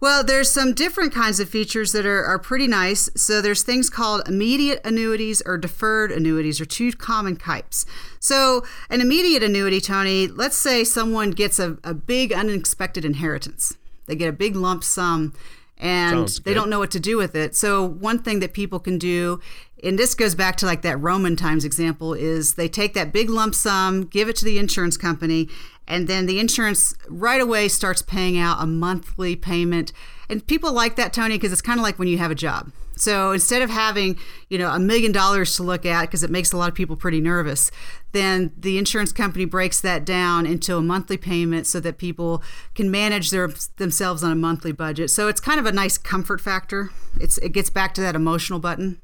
Well, 0.00 0.24
there's 0.24 0.50
some 0.50 0.72
different 0.72 1.12
kinds 1.12 1.40
of 1.40 1.48
features 1.48 1.92
that 1.92 2.06
are, 2.06 2.24
are 2.24 2.38
pretty 2.38 2.66
nice. 2.66 3.10
So 3.14 3.40
there's 3.40 3.62
things 3.62 3.90
called 3.90 4.26
immediate 4.26 4.80
annuities 4.84 5.42
or 5.44 5.58
deferred 5.58 6.10
annuities 6.10 6.60
are 6.60 6.64
two 6.64 6.92
common 6.92 7.36
types. 7.36 7.86
So 8.18 8.64
an 8.88 9.00
immediate 9.00 9.42
annuity, 9.42 9.80
Tony, 9.80 10.26
let's 10.26 10.56
say 10.56 10.84
someone 10.84 11.30
gets 11.32 11.58
a, 11.58 11.78
a 11.84 11.94
big 11.94 12.32
unexpected 12.32 13.04
inheritance. 13.04 13.76
They 14.06 14.16
get 14.16 14.28
a 14.28 14.32
big 14.32 14.56
lump 14.56 14.84
sum 14.84 15.34
and 15.80 16.10
Sounds 16.10 16.40
they 16.40 16.50
good. 16.50 16.54
don't 16.56 16.70
know 16.70 16.78
what 16.78 16.90
to 16.92 17.00
do 17.00 17.16
with 17.16 17.34
it. 17.34 17.56
So 17.56 17.84
one 17.84 18.18
thing 18.18 18.40
that 18.40 18.52
people 18.52 18.78
can 18.78 18.98
do, 18.98 19.40
and 19.82 19.98
this 19.98 20.14
goes 20.14 20.34
back 20.34 20.56
to 20.56 20.66
like 20.66 20.82
that 20.82 21.00
Roman 21.00 21.36
times 21.36 21.64
example, 21.64 22.14
is 22.14 22.54
they 22.54 22.68
take 22.68 22.94
that 22.94 23.12
big 23.12 23.30
lump 23.30 23.54
sum, 23.54 24.04
give 24.04 24.28
it 24.28 24.36
to 24.36 24.44
the 24.44 24.58
insurance 24.58 24.96
company, 24.96 25.48
and 25.86 26.06
then 26.06 26.26
the 26.26 26.38
insurance 26.38 26.94
right 27.08 27.40
away 27.40 27.68
starts 27.68 28.02
paying 28.02 28.38
out 28.38 28.62
a 28.62 28.66
monthly 28.66 29.36
payment. 29.36 29.92
And 30.28 30.46
people 30.46 30.72
like 30.72 30.96
that, 30.96 31.12
Tony, 31.12 31.36
because 31.36 31.52
it's 31.52 31.62
kind 31.62 31.80
of 31.80 31.82
like 31.82 31.98
when 31.98 32.08
you 32.08 32.18
have 32.18 32.30
a 32.30 32.36
job. 32.36 32.70
So 33.00 33.32
instead 33.32 33.62
of 33.62 33.70
having, 33.70 34.18
you 34.50 34.58
know, 34.58 34.70
a 34.70 34.78
million 34.78 35.10
dollars 35.10 35.56
to 35.56 35.62
look 35.62 35.86
at, 35.86 36.02
because 36.02 36.22
it 36.22 36.30
makes 36.30 36.52
a 36.52 36.58
lot 36.58 36.68
of 36.68 36.74
people 36.74 36.96
pretty 36.96 37.20
nervous, 37.20 37.70
then 38.12 38.52
the 38.58 38.76
insurance 38.76 39.10
company 39.10 39.46
breaks 39.46 39.80
that 39.80 40.04
down 40.04 40.44
into 40.44 40.76
a 40.76 40.82
monthly 40.82 41.16
payment 41.16 41.66
so 41.66 41.80
that 41.80 41.96
people 41.96 42.42
can 42.74 42.90
manage 42.90 43.30
their 43.30 43.48
themselves 43.78 44.22
on 44.22 44.30
a 44.30 44.36
monthly 44.36 44.72
budget. 44.72 45.08
So 45.10 45.28
it's 45.28 45.40
kind 45.40 45.58
of 45.58 45.64
a 45.64 45.72
nice 45.72 45.96
comfort 45.96 46.42
factor. 46.42 46.90
It's 47.18 47.38
it 47.38 47.52
gets 47.52 47.70
back 47.70 47.94
to 47.94 48.00
that 48.02 48.14
emotional 48.14 48.58
button. 48.58 49.00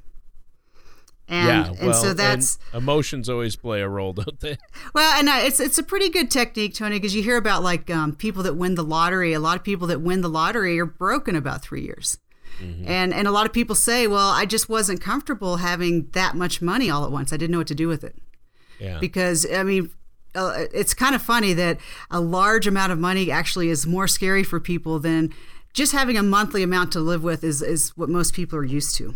And, 1.29 1.49
yeah. 1.77 1.85
and 1.85 1.95
so 1.95 2.15
that's 2.15 2.59
and 2.73 2.83
emotions 2.83 3.29
always 3.29 3.57
play 3.57 3.81
a 3.81 3.89
role, 3.89 4.13
don't 4.23 4.39
they? 4.39 4.57
well, 4.95 5.19
and 5.19 5.29
uh, 5.29 5.39
it's 5.45 5.59
it's 5.59 5.77
a 5.79 5.83
pretty 5.83 6.09
good 6.09 6.31
technique, 6.31 6.75
Tony, 6.75 6.97
because 6.97 7.17
you 7.17 7.23
hear 7.23 7.37
about 7.37 7.63
like 7.65 7.91
um, 7.91 8.15
people 8.15 8.43
that 8.45 8.55
win 8.55 8.77
the 8.77 8.85
lottery. 8.85 9.33
A 9.33 9.41
lot 9.41 9.57
of 9.57 9.65
people 9.65 9.87
that 9.89 10.01
win 10.01 10.21
the 10.21 10.29
lottery 10.29 10.79
are 10.79 10.87
broken 10.87 11.35
about 11.35 11.63
three 11.63 11.83
years, 11.83 12.19
and 12.61 13.13
and 13.13 13.27
a 13.27 13.33
lot 13.33 13.45
of 13.45 13.53
people 13.53 13.75
say, 13.75 14.07
well, 14.07 14.31
I 14.31 14.47
just 14.47 14.69
wasn't 14.69 15.01
comfortable 15.01 15.57
having 15.57 16.09
that 16.13 16.37
much 16.37 16.63
money 16.63 16.89
all 16.91 17.05
at 17.05 17.11
once. 17.11 17.33
I 17.33 17.37
didn't 17.37 17.51
know 17.51 17.59
what 17.59 17.67
to 17.69 17.75
do 17.75 17.89
with 17.89 18.05
it 18.05 18.17
Yeah. 18.79 18.99
because 19.01 19.47
I 19.53 19.63
mean. 19.63 19.91
Uh, 20.35 20.67
it's 20.75 20.93
kind 20.93 21.15
of 21.15 21.23
funny 21.23 21.55
that 21.55 21.79
a 22.11 22.21
large 22.21 22.67
amount 22.67 22.93
of 22.93 22.99
money 22.99 23.31
actually 23.31 23.71
is 23.71 23.87
more 23.87 24.07
scary 24.07 24.45
for 24.45 24.61
people 24.61 24.99
than 24.99 25.33
just 25.73 25.93
having 25.93 26.19
a 26.19 26.23
monthly 26.23 26.63
amount 26.63 26.93
to 26.93 27.01
live 27.01 27.23
with 27.23 27.43
is, 27.43 27.63
is 27.63 27.97
what 27.97 28.11
most 28.11 28.35
people 28.35 28.59
are 28.59 28.65
used 28.65 28.95
to. 28.97 29.15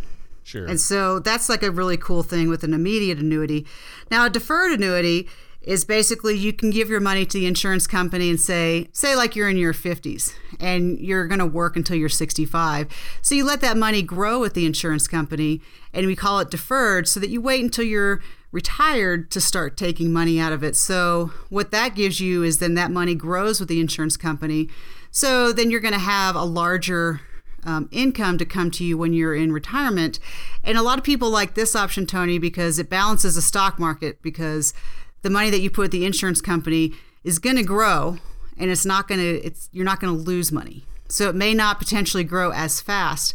Sure. 0.51 0.67
And 0.67 0.81
so 0.81 1.19
that's 1.19 1.47
like 1.47 1.63
a 1.63 1.71
really 1.71 1.95
cool 1.95 2.23
thing 2.23 2.49
with 2.49 2.65
an 2.65 2.73
immediate 2.73 3.19
annuity. 3.19 3.65
Now, 4.09 4.25
a 4.25 4.29
deferred 4.29 4.73
annuity 4.73 5.29
is 5.61 5.85
basically 5.85 6.35
you 6.35 6.51
can 6.51 6.71
give 6.71 6.89
your 6.89 6.99
money 6.99 7.25
to 7.25 7.39
the 7.39 7.45
insurance 7.45 7.87
company 7.87 8.29
and 8.29 8.37
say, 8.39 8.89
say 8.91 9.15
like 9.15 9.33
you're 9.33 9.47
in 9.47 9.55
your 9.55 9.73
50s 9.73 10.33
and 10.59 10.99
you're 10.99 11.25
going 11.25 11.39
to 11.39 11.45
work 11.45 11.77
until 11.77 11.95
you're 11.95 12.09
65. 12.09 12.87
So 13.21 13.33
you 13.33 13.45
let 13.45 13.61
that 13.61 13.77
money 13.77 14.01
grow 14.01 14.41
with 14.41 14.53
the 14.53 14.65
insurance 14.65 15.07
company 15.07 15.61
and 15.93 16.05
we 16.05 16.17
call 16.17 16.39
it 16.39 16.51
deferred 16.51 17.07
so 17.07 17.21
that 17.21 17.29
you 17.29 17.39
wait 17.39 17.63
until 17.63 17.85
you're 17.85 18.21
retired 18.51 19.31
to 19.31 19.39
start 19.39 19.77
taking 19.77 20.11
money 20.11 20.37
out 20.37 20.51
of 20.51 20.65
it. 20.65 20.75
So, 20.75 21.31
what 21.47 21.71
that 21.71 21.95
gives 21.95 22.19
you 22.19 22.43
is 22.43 22.59
then 22.59 22.73
that 22.73 22.91
money 22.91 23.15
grows 23.15 23.61
with 23.61 23.69
the 23.69 23.79
insurance 23.79 24.17
company. 24.17 24.67
So, 25.11 25.53
then 25.53 25.71
you're 25.71 25.79
going 25.79 25.93
to 25.93 25.99
have 25.99 26.35
a 26.35 26.43
larger 26.43 27.21
um, 27.63 27.89
income 27.91 28.37
to 28.37 28.45
come 28.45 28.71
to 28.71 28.83
you 28.83 28.97
when 28.97 29.13
you're 29.13 29.35
in 29.35 29.51
retirement. 29.51 30.19
And 30.63 30.77
a 30.77 30.81
lot 30.81 30.97
of 30.97 31.03
people 31.03 31.29
like 31.29 31.55
this 31.55 31.75
option, 31.75 32.05
Tony, 32.05 32.37
because 32.37 32.79
it 32.79 32.89
balances 32.89 33.35
the 33.35 33.41
stock 33.41 33.79
market 33.79 34.21
because 34.21 34.73
the 35.21 35.29
money 35.29 35.49
that 35.49 35.61
you 35.61 35.69
put 35.69 35.85
at 35.85 35.91
the 35.91 36.05
insurance 36.05 36.41
company 36.41 36.93
is 37.23 37.39
going 37.39 37.55
to 37.55 37.63
grow 37.63 38.17
and 38.57 38.69
it's 38.69 38.85
not 38.85 39.07
going 39.07 39.19
to 39.19 39.51
you're 39.71 39.85
not 39.85 39.99
going 39.99 40.15
to 40.15 40.21
lose 40.21 40.51
money. 40.51 40.85
So 41.07 41.27
it 41.27 41.35
may 41.35 41.53
not 41.53 41.77
potentially 41.77 42.23
grow 42.23 42.51
as 42.51 42.79
fast, 42.79 43.33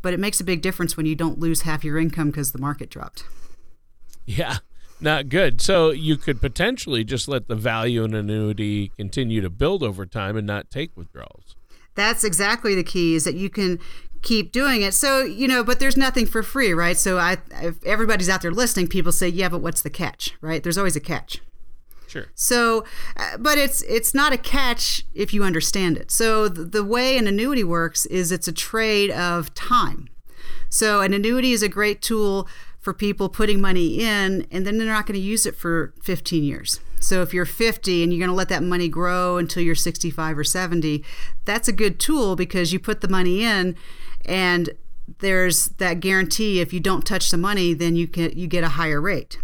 but 0.00 0.12
it 0.12 0.20
makes 0.20 0.40
a 0.40 0.44
big 0.44 0.60
difference 0.60 0.96
when 0.96 1.06
you 1.06 1.14
don't 1.14 1.38
lose 1.38 1.62
half 1.62 1.84
your 1.84 1.98
income 1.98 2.30
because 2.30 2.52
the 2.52 2.58
market 2.58 2.90
dropped. 2.90 3.24
Yeah, 4.24 4.58
not 5.00 5.28
good. 5.28 5.60
So 5.60 5.90
you 5.90 6.16
could 6.16 6.40
potentially 6.40 7.04
just 7.04 7.28
let 7.28 7.48
the 7.48 7.54
value 7.54 8.04
in 8.04 8.14
an 8.14 8.30
annuity 8.30 8.90
continue 8.96 9.40
to 9.40 9.50
build 9.50 9.82
over 9.82 10.06
time 10.06 10.36
and 10.36 10.46
not 10.46 10.70
take 10.70 10.96
withdrawals. 10.96 11.54
That's 11.94 12.24
exactly 12.24 12.74
the 12.74 12.84
key 12.84 13.14
is 13.14 13.24
that 13.24 13.34
you 13.34 13.50
can 13.50 13.78
keep 14.22 14.52
doing 14.52 14.82
it. 14.82 14.94
So, 14.94 15.22
you 15.22 15.46
know, 15.46 15.62
but 15.62 15.80
there's 15.80 15.96
nothing 15.96 16.26
for 16.26 16.42
free, 16.42 16.72
right? 16.72 16.96
So 16.96 17.18
I 17.18 17.38
if 17.60 17.84
everybody's 17.84 18.28
out 18.28 18.42
there 18.42 18.52
listening, 18.52 18.88
people 18.88 19.12
say, 19.12 19.28
"Yeah, 19.28 19.48
but 19.48 19.60
what's 19.60 19.82
the 19.82 19.90
catch?" 19.90 20.34
right? 20.40 20.62
There's 20.62 20.78
always 20.78 20.96
a 20.96 21.00
catch. 21.00 21.40
Sure. 22.06 22.26
So, 22.34 22.84
uh, 23.16 23.38
but 23.38 23.58
it's 23.58 23.82
it's 23.82 24.14
not 24.14 24.32
a 24.32 24.38
catch 24.38 25.04
if 25.14 25.32
you 25.32 25.44
understand 25.44 25.96
it. 25.96 26.10
So 26.10 26.48
the, 26.48 26.64
the 26.64 26.84
way 26.84 27.16
an 27.16 27.26
annuity 27.26 27.64
works 27.64 28.06
is 28.06 28.30
it's 28.30 28.46
a 28.46 28.52
trade 28.52 29.10
of 29.10 29.52
time. 29.54 30.08
So 30.68 31.00
an 31.00 31.12
annuity 31.14 31.52
is 31.52 31.62
a 31.62 31.68
great 31.68 32.02
tool 32.02 32.48
for 32.80 32.92
people 32.92 33.28
putting 33.28 33.60
money 33.60 34.00
in 34.00 34.46
and 34.50 34.66
then 34.66 34.76
they're 34.76 34.86
not 34.86 35.06
going 35.06 35.18
to 35.18 35.24
use 35.24 35.46
it 35.46 35.54
for 35.54 35.94
15 36.02 36.44
years. 36.44 36.80
So 37.02 37.20
if 37.20 37.34
you're 37.34 37.44
50 37.44 38.02
and 38.02 38.12
you're 38.12 38.20
going 38.20 38.30
to 38.30 38.36
let 38.36 38.48
that 38.48 38.62
money 38.62 38.88
grow 38.88 39.36
until 39.36 39.62
you're 39.62 39.74
65 39.74 40.38
or 40.38 40.44
70, 40.44 41.04
that's 41.44 41.66
a 41.68 41.72
good 41.72 41.98
tool 41.98 42.36
because 42.36 42.72
you 42.72 42.78
put 42.78 43.00
the 43.00 43.08
money 43.08 43.44
in 43.44 43.76
and 44.24 44.70
there's 45.18 45.66
that 45.78 46.00
guarantee 46.00 46.60
if 46.60 46.72
you 46.72 46.78
don't 46.78 47.04
touch 47.04 47.30
the 47.30 47.36
money 47.36 47.74
then 47.74 47.96
you 47.96 48.06
can 48.06 48.30
you 48.38 48.46
get 48.46 48.62
a 48.62 48.70
higher 48.70 49.00
rate. 49.00 49.38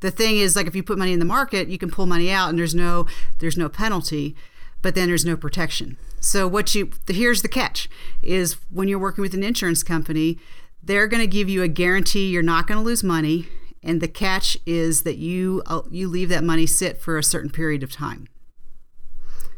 The 0.00 0.10
thing 0.10 0.36
is 0.36 0.54
like 0.54 0.66
if 0.66 0.76
you 0.76 0.82
put 0.82 0.98
money 0.98 1.12
in 1.12 1.18
the 1.18 1.24
market, 1.24 1.68
you 1.68 1.78
can 1.78 1.90
pull 1.90 2.06
money 2.06 2.30
out 2.30 2.50
and 2.50 2.58
there's 2.58 2.74
no 2.74 3.06
there's 3.38 3.56
no 3.56 3.68
penalty, 3.68 4.36
but 4.82 4.94
then 4.94 5.08
there's 5.08 5.24
no 5.24 5.36
protection. 5.36 5.96
So 6.20 6.46
what 6.46 6.74
you 6.74 6.90
here's 7.08 7.42
the 7.42 7.48
catch 7.48 7.88
is 8.22 8.58
when 8.70 8.86
you're 8.86 8.98
working 8.98 9.22
with 9.22 9.34
an 9.34 9.42
insurance 9.42 9.82
company, 9.82 10.38
they're 10.82 11.06
going 11.06 11.22
to 11.22 11.26
give 11.26 11.48
you 11.48 11.62
a 11.62 11.68
guarantee 11.68 12.28
you're 12.28 12.42
not 12.42 12.66
going 12.66 12.78
to 12.78 12.84
lose 12.84 13.02
money, 13.02 13.48
and 13.82 14.00
the 14.00 14.08
catch 14.08 14.56
is 14.66 15.02
that 15.02 15.16
you 15.16 15.62
uh, 15.66 15.82
you 15.90 16.08
leave 16.08 16.28
that 16.28 16.44
money 16.44 16.66
sit 16.66 17.00
for 17.00 17.18
a 17.18 17.22
certain 17.22 17.50
period 17.50 17.82
of 17.82 17.92
time. 17.92 18.28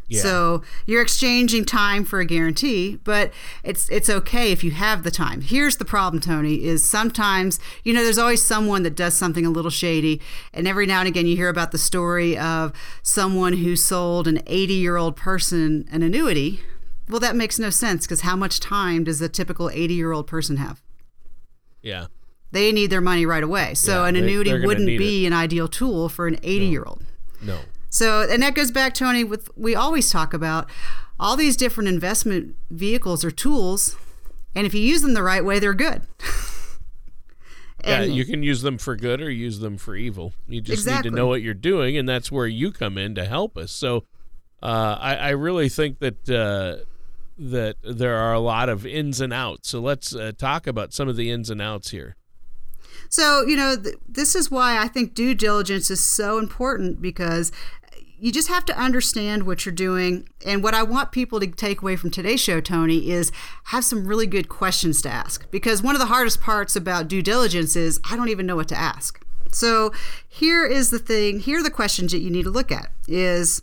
Yeah. 0.07 0.21
So 0.21 0.63
you're 0.87 1.03
exchanging 1.03 1.65
time 1.65 2.05
for 2.05 2.21
a 2.21 2.27
guarantee, 2.27 2.99
but 3.05 3.33
it's 3.63 3.89
it's 3.89 4.11
okay 4.11 4.53
if 4.53 4.63
you 4.63 4.73
have 4.73 5.03
the 5.03 5.11
time. 5.11 5.41
Here's 5.41 5.79
the 5.79 5.85
problem, 5.85 6.21
Tony, 6.21 6.65
is 6.65 6.89
sometimes, 6.89 7.59
you 7.85 7.95
know, 7.95 8.05
there's 8.05 8.19
always 8.19 8.43
someone 8.43 8.83
that 8.83 8.97
does 8.97 9.15
something 9.15 9.47
a 9.47 9.51
little 9.51 9.71
shady, 9.71 10.21
and 10.53 10.69
every 10.69 10.87
now 10.87 11.01
and 11.01 11.09
again 11.09 11.27
you 11.27 11.37
hear 11.37 11.49
about 11.49 11.73
the 11.73 11.79
story 11.79 12.37
of 12.37 12.73
someone 13.03 13.55
who 13.55 13.77
sold 13.77 14.29
an 14.29 14.39
80-year-old 14.43 15.17
person 15.17 15.89
an 15.91 16.03
annuity. 16.03 16.61
Well, 17.09 17.21
that 17.21 17.37
makes 17.37 17.59
no 17.59 17.71
sense 17.71 18.07
because 18.07 18.23
how 18.23 18.37
much 18.37 18.61
time 18.61 19.05
does 19.05 19.21
a 19.21 19.29
typical 19.29 19.69
80-year-old 19.69 20.27
person 20.27 20.57
have? 20.57 20.83
Yeah. 21.83 22.07
They 22.55 22.71
need 22.71 22.87
their 22.91 23.01
money 23.01 23.27
right 23.27 23.43
away. 23.43 23.75
So 23.75 24.03
yeah, 24.03 24.09
an 24.09 24.15
annuity 24.15 24.53
they, 24.53 24.65
wouldn't 24.65 24.87
be 24.87 25.25
it. 25.25 25.27
an 25.27 25.33
ideal 25.33 25.67
tool 25.67 26.09
for 26.09 26.29
an 26.29 26.39
80 26.41 26.67
year 26.67 26.85
old. 26.87 27.03
No. 27.43 27.59
So, 27.91 28.23
and 28.23 28.41
that 28.45 28.55
goes 28.55 28.71
back, 28.71 28.95
Tony, 28.95 29.25
with 29.25 29.51
we 29.57 29.75
always 29.75 30.09
talk 30.09 30.33
about 30.33 30.71
all 31.19 31.37
these 31.37 31.57
different 31.57 31.89
investment 31.89 32.55
vehicles 32.71 33.25
or 33.25 33.33
tools, 33.33 33.97
and 34.55 34.69
if 34.69 34.75
you 34.75 34.81
use 34.81 35.03
them 35.03 35.15
the 35.15 35.23
right 35.25 35.45
way, 35.45 35.59
they're 35.59 35.75
good. 35.75 36.03
yeah, 37.85 38.03
you 38.03 38.25
can 38.25 38.45
use 38.45 38.63
them 38.63 38.79
for 38.79 38.95
good 38.95 39.21
or 39.21 39.31
use 39.31 39.59
them 39.59 39.77
for 39.77 39.97
evil. 39.97 40.33
You 40.47 40.61
just 40.61 40.83
exactly. 40.85 41.11
need 41.11 41.17
to 41.17 41.21
know 41.21 41.27
what 41.27 41.43
you're 41.43 41.55
doing, 41.55 41.97
and 41.97 42.09
that's 42.09 42.31
where 42.31 42.47
you 42.47 42.71
come 42.71 42.97
in 42.97 43.17
to 43.17 43.25
help 43.25 43.59
us. 43.59 43.73
So, 43.73 44.05
uh, 44.63 44.97
I, 45.01 45.17
I, 45.17 45.31
really 45.31 45.69
think 45.69 45.99
that 45.99 46.31
uh, 46.31 46.85
that 47.37 47.77
there 47.83 48.15
are 48.17 48.33
a 48.33 48.41
lot 48.41 48.69
of 48.69 48.87
ins 48.87 49.21
and 49.21 49.33
outs. 49.33 49.69
So 49.69 49.81
let's 49.81 50.15
uh, 50.15 50.31
talk 50.39 50.69
about 50.69 50.93
some 50.93 51.09
of 51.09 51.17
the 51.17 51.33
ins 51.33 51.51
and 51.51 51.61
outs 51.61 51.91
here. 51.91 52.15
So, 53.15 53.47
you 53.47 53.57
know, 53.57 53.77
th- 53.77 53.95
this 54.09 54.35
is 54.35 54.51
why 54.51 54.77
I 54.77 54.89
think 54.89 55.15
due 55.15 55.37
diligence 55.37 55.89
is 55.89 56.03
so 56.03 56.37
important 56.37 57.01
because 57.01 57.53
you 58.19 58.33
just 58.33 58.49
have 58.49 58.65
to 58.65 58.77
understand 58.77 59.45
what 59.45 59.65
you're 59.65 59.73
doing. 59.73 60.29
And 60.45 60.65
what 60.65 60.75
I 60.75 60.83
want 60.83 61.13
people 61.13 61.39
to 61.39 61.47
take 61.47 61.81
away 61.81 61.95
from 61.95 62.11
today's 62.11 62.41
show, 62.41 62.61
Tony, 62.61 63.09
is 63.13 63.31
have 63.67 63.85
some 63.85 64.09
really 64.09 64.27
good 64.27 64.49
questions 64.49 65.01
to 65.03 65.11
ask. 65.11 65.49
Because 65.53 65.81
one 65.81 65.95
of 65.95 66.01
the 66.01 66.09
hardest 66.09 66.41
parts 66.41 66.75
about 66.75 67.07
due 67.07 67.23
diligence 67.23 67.77
is 67.77 68.01
I 68.11 68.17
don't 68.17 68.31
even 68.31 68.47
know 68.47 68.57
what 68.57 68.67
to 68.71 68.77
ask. 68.77 69.25
So 69.53 69.93
here 70.29 70.67
is 70.67 70.91
the 70.91 70.99
thing, 70.99 71.39
here 71.39 71.61
are 71.61 71.63
the 71.63 71.71
questions 71.71 72.11
that 72.11 72.19
you 72.19 72.31
need 72.31 72.43
to 72.43 72.51
look 72.51 72.73
at 72.73 72.91
is 73.07 73.63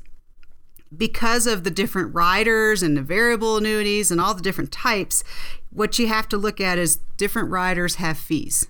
because 0.96 1.46
of 1.46 1.66
the 1.66 1.72
different 1.72 2.16
riders 2.16 2.82
and 2.82 2.96
the 2.96 3.02
variable 3.02 3.58
annuities 3.58 4.12
and 4.12 4.22
all 4.22 4.34
the 4.34 4.42
different 4.42 4.72
types, 4.72 5.26
what 5.72 6.00
you 6.00 6.08
have 6.08 6.30
to 6.30 6.38
look 6.38 6.62
at 6.62 6.78
is 6.78 7.00
different 7.18 7.50
riders 7.50 7.96
have 7.96 8.18
fees. 8.18 8.70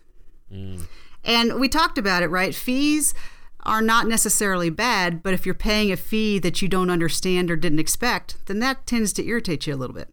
Mm. 0.52 0.88
And 1.24 1.60
we 1.60 1.70
talked 1.70 1.98
about 1.98 2.24
it, 2.24 2.28
right? 2.28 2.54
Fees 2.54 3.14
are 3.64 3.82
not 3.82 4.08
necessarily 4.08 4.70
bad, 4.70 5.22
but 5.22 5.34
if 5.34 5.46
you're 5.46 5.56
paying 5.56 5.92
a 5.92 5.98
fee 5.98 6.40
that 6.40 6.62
you 6.62 6.68
don't 6.68 6.90
understand 6.90 7.52
or 7.52 7.56
didn't 7.56 7.80
expect, 7.80 8.38
then 8.48 8.60
that 8.60 8.86
tends 8.88 9.14
to 9.14 9.26
irritate 9.26 9.68
you 9.68 9.76
a 9.76 9.78
little 9.78 9.96
bit. 9.96 10.10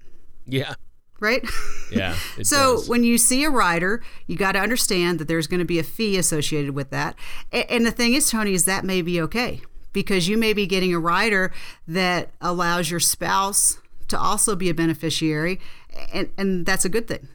Yeah. 0.47 0.75
Right? 1.21 1.43
Yeah. 1.91 2.17
so 2.43 2.75
does. 2.77 2.87
when 2.91 3.03
you 3.03 3.17
see 3.17 3.45
a 3.45 3.51
rider, 3.51 4.03
you 4.27 4.37
got 4.37 4.53
to 4.53 4.59
understand 4.59 5.19
that 5.19 5.27
there's 5.27 5.47
going 5.47 5.61
to 5.61 5.65
be 5.65 5.79
a 5.79 5.83
fee 5.83 6.19
associated 6.19 6.73
with 6.73 6.91
that. 6.91 7.17
And 7.51 7.87
the 7.87 7.91
thing 7.91 8.13
is, 8.13 8.31
Tony, 8.31 8.53
is 8.53 8.67
that 8.67 8.85
may 8.85 9.01
be 9.01 9.19
okay 9.23 9.63
because 9.95 10.29
you 10.29 10.37
may 10.37 10.53
be 10.53 10.67
getting 10.67 10.93
a 10.93 10.99
rider 10.99 11.51
that 11.87 12.31
allows 12.43 12.91
your 12.91 13.01
spouse 13.01 13.79
to 14.09 14.19
also 14.19 14.55
be 14.55 14.69
a 14.69 14.75
beneficiary, 14.75 15.61
and, 16.13 16.29
and 16.37 16.67
that's 16.67 16.85
a 16.85 16.89
good 16.89 17.09
thing. 17.09 17.29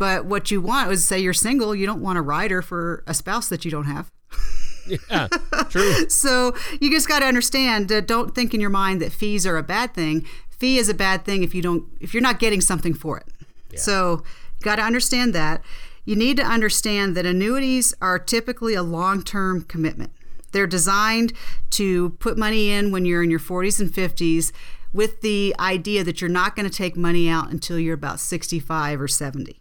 But 0.00 0.24
what 0.24 0.50
you 0.50 0.62
want 0.62 0.90
is 0.90 1.04
say 1.04 1.18
you're 1.18 1.34
single, 1.34 1.74
you 1.74 1.84
don't 1.84 2.00
want 2.00 2.16
a 2.16 2.22
rider 2.22 2.62
for 2.62 3.04
a 3.06 3.12
spouse 3.12 3.50
that 3.50 3.66
you 3.66 3.70
don't 3.70 3.84
have. 3.84 4.10
yeah, 5.10 5.28
true. 5.68 5.92
so 6.08 6.54
you 6.80 6.90
just 6.90 7.06
got 7.06 7.18
to 7.18 7.26
understand. 7.26 7.92
Uh, 7.92 8.00
don't 8.00 8.34
think 8.34 8.54
in 8.54 8.62
your 8.62 8.70
mind 8.70 9.02
that 9.02 9.12
fees 9.12 9.46
are 9.46 9.58
a 9.58 9.62
bad 9.62 9.92
thing. 9.92 10.24
Fee 10.48 10.78
is 10.78 10.88
a 10.88 10.94
bad 10.94 11.26
thing 11.26 11.42
if 11.42 11.54
you 11.54 11.60
don't 11.60 11.84
if 12.00 12.14
you're 12.14 12.22
not 12.22 12.38
getting 12.38 12.62
something 12.62 12.94
for 12.94 13.18
it. 13.18 13.26
Yeah. 13.72 13.78
So 13.78 14.22
got 14.62 14.76
to 14.76 14.82
understand 14.82 15.34
that. 15.34 15.62
You 16.06 16.16
need 16.16 16.38
to 16.38 16.44
understand 16.44 17.14
that 17.18 17.26
annuities 17.26 17.92
are 18.00 18.18
typically 18.18 18.72
a 18.72 18.82
long-term 18.82 19.64
commitment. 19.64 20.12
They're 20.52 20.66
designed 20.66 21.34
to 21.72 22.10
put 22.20 22.38
money 22.38 22.70
in 22.70 22.90
when 22.90 23.04
you're 23.04 23.22
in 23.22 23.30
your 23.30 23.38
40s 23.38 23.78
and 23.78 23.92
50s 23.92 24.50
with 24.94 25.20
the 25.20 25.54
idea 25.60 26.02
that 26.04 26.22
you're 26.22 26.30
not 26.30 26.56
going 26.56 26.66
to 26.66 26.74
take 26.74 26.96
money 26.96 27.28
out 27.28 27.50
until 27.50 27.78
you're 27.78 27.94
about 27.94 28.18
65 28.18 28.98
or 28.98 29.06
70. 29.06 29.59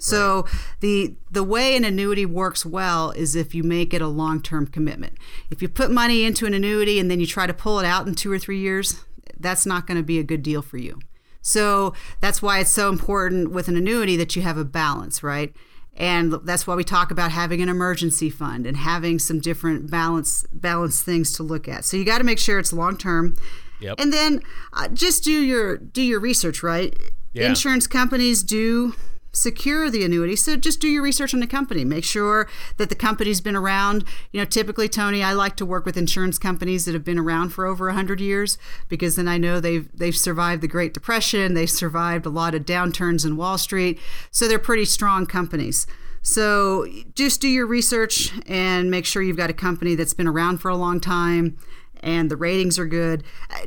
So 0.00 0.42
right. 0.42 0.54
the 0.80 1.14
the 1.30 1.44
way 1.44 1.76
an 1.76 1.84
annuity 1.84 2.26
works 2.26 2.64
well 2.64 3.10
is 3.10 3.36
if 3.36 3.54
you 3.54 3.62
make 3.62 3.94
it 3.94 4.02
a 4.02 4.08
long-term 4.08 4.68
commitment. 4.68 5.18
If 5.50 5.62
you 5.62 5.68
put 5.68 5.90
money 5.90 6.24
into 6.24 6.46
an 6.46 6.54
annuity 6.54 6.98
and 6.98 7.10
then 7.10 7.20
you 7.20 7.26
try 7.26 7.46
to 7.46 7.54
pull 7.54 7.78
it 7.78 7.86
out 7.86 8.06
in 8.06 8.14
2 8.14 8.32
or 8.32 8.38
3 8.38 8.58
years, 8.58 9.04
that's 9.38 9.66
not 9.66 9.86
going 9.86 9.98
to 9.98 10.02
be 10.02 10.18
a 10.18 10.24
good 10.24 10.42
deal 10.42 10.62
for 10.62 10.78
you. 10.78 10.98
So 11.42 11.94
that's 12.20 12.42
why 12.42 12.60
it's 12.60 12.70
so 12.70 12.88
important 12.88 13.50
with 13.50 13.68
an 13.68 13.76
annuity 13.76 14.16
that 14.16 14.36
you 14.36 14.42
have 14.42 14.58
a 14.58 14.64
balance, 14.64 15.22
right? 15.22 15.54
and 15.96 16.32
that's 16.44 16.66
why 16.66 16.74
we 16.74 16.84
talk 16.84 17.10
about 17.10 17.30
having 17.30 17.60
an 17.60 17.68
emergency 17.68 18.30
fund 18.30 18.66
and 18.66 18.76
having 18.76 19.18
some 19.18 19.38
different 19.38 19.90
balance 19.90 20.46
balance 20.52 21.02
things 21.02 21.32
to 21.32 21.42
look 21.42 21.68
at. 21.68 21.84
So 21.84 21.96
you 21.96 22.04
got 22.04 22.18
to 22.18 22.24
make 22.24 22.38
sure 22.38 22.58
it's 22.58 22.72
long 22.72 22.96
term. 22.96 23.36
Yep. 23.80 23.96
And 23.98 24.12
then 24.12 24.40
uh, 24.72 24.88
just 24.88 25.24
do 25.24 25.32
your 25.32 25.76
do 25.76 26.02
your 26.02 26.20
research, 26.20 26.62
right? 26.62 26.96
Yeah. 27.32 27.48
Insurance 27.48 27.86
companies 27.86 28.42
do 28.42 28.94
secure 29.32 29.90
the 29.90 30.04
annuity. 30.04 30.36
So 30.36 30.56
just 30.56 30.80
do 30.80 30.88
your 30.88 31.02
research 31.02 31.34
on 31.34 31.40
the 31.40 31.46
company. 31.46 31.84
Make 31.84 32.04
sure 32.04 32.48
that 32.76 32.88
the 32.88 32.94
company's 32.94 33.40
been 33.40 33.56
around. 33.56 34.04
You 34.32 34.40
know, 34.40 34.44
typically, 34.44 34.88
Tony, 34.88 35.22
I 35.22 35.32
like 35.32 35.56
to 35.56 35.66
work 35.66 35.84
with 35.84 35.96
insurance 35.96 36.38
companies 36.38 36.84
that 36.84 36.94
have 36.94 37.04
been 37.04 37.18
around 37.18 37.50
for 37.50 37.66
over 37.66 37.86
100 37.86 38.20
years 38.20 38.58
because 38.88 39.16
then 39.16 39.28
I 39.28 39.38
know 39.38 39.60
they've 39.60 39.88
they've 39.96 40.16
survived 40.16 40.62
the 40.62 40.68
Great 40.68 40.94
Depression, 40.94 41.54
they've 41.54 41.70
survived 41.70 42.26
a 42.26 42.30
lot 42.30 42.54
of 42.54 42.64
downturns 42.64 43.24
in 43.24 43.36
Wall 43.36 43.58
Street. 43.58 43.98
So 44.30 44.48
they're 44.48 44.58
pretty 44.58 44.84
strong 44.84 45.26
companies. 45.26 45.86
So 46.22 46.86
just 47.14 47.40
do 47.40 47.48
your 47.48 47.66
research 47.66 48.30
and 48.46 48.90
make 48.90 49.06
sure 49.06 49.22
you've 49.22 49.38
got 49.38 49.48
a 49.48 49.54
company 49.54 49.94
that's 49.94 50.12
been 50.12 50.26
around 50.26 50.58
for 50.58 50.68
a 50.68 50.76
long 50.76 51.00
time 51.00 51.56
and 52.00 52.30
the 52.30 52.36
ratings 52.36 52.78
are 52.78 52.86
good, 52.86 53.22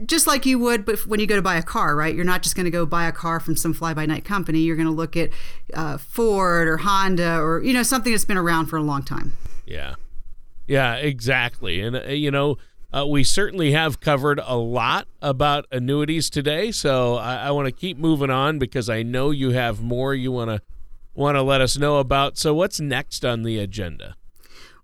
just 0.06 0.28
like 0.28 0.46
you 0.46 0.60
would 0.60 0.86
but 0.86 1.06
when 1.06 1.20
you 1.20 1.28
go 1.28 1.36
to 1.36 1.42
buy 1.42 1.56
a 1.56 1.64
car, 1.64 1.96
right? 1.96 2.14
You're 2.14 2.26
not 2.26 2.44
just 2.44 2.56
going 2.56 2.66
to 2.66 2.72
go 2.72 2.86
buy 2.86 3.08
a 3.08 3.12
car 3.12 3.40
from 3.40 3.56
some 3.56 3.74
fly 3.74 3.94
by 3.94 4.06
night 4.06 4.26
company. 4.26 4.60
You're 4.60 4.76
going 4.76 4.88
to 4.88 4.94
look 4.94 5.16
at 5.16 5.30
uh, 5.74 5.98
Ford 5.98 6.68
or 6.68 6.78
Honda 6.78 7.40
or 7.40 7.64
you 7.64 7.74
know 7.74 7.84
something 7.84 8.12
that's 8.12 8.26
been 8.26 8.38
around 8.38 8.68
for 8.68 8.78
a 8.78 8.84
long 8.84 9.04
time. 9.04 9.34
Yeah. 9.66 9.96
Yeah, 10.68 10.96
exactly. 10.96 11.82
And, 11.82 11.96
uh, 11.96 12.08
you 12.08 12.32
know, 12.32 12.58
uh, 12.94 13.06
we 13.06 13.24
certainly 13.24 13.72
have 13.72 14.00
covered 14.00 14.40
a 14.44 14.56
lot 14.56 15.08
about 15.22 15.66
annuities 15.72 16.30
today, 16.30 16.72
so 16.72 17.16
I, 17.16 17.48
I 17.48 17.52
want 17.52 17.66
to 17.66 17.72
keep 17.72 17.98
moving 17.98 18.30
on 18.30 18.60
because 18.60 18.90
I 18.90 19.02
know 19.02 19.32
you 19.32 19.50
have 19.50 19.82
more 19.82 20.14
you 20.14 20.32
want 20.32 20.50
to 20.52 20.62
want 21.16 21.36
to 21.36 21.42
let 21.42 21.60
us 21.60 21.78
know 21.78 21.98
about. 21.98 22.38
So, 22.38 22.54
what's 22.54 22.80
next 22.80 23.26
on 23.26 23.42
the 23.42 23.58
agenda? 23.58 24.16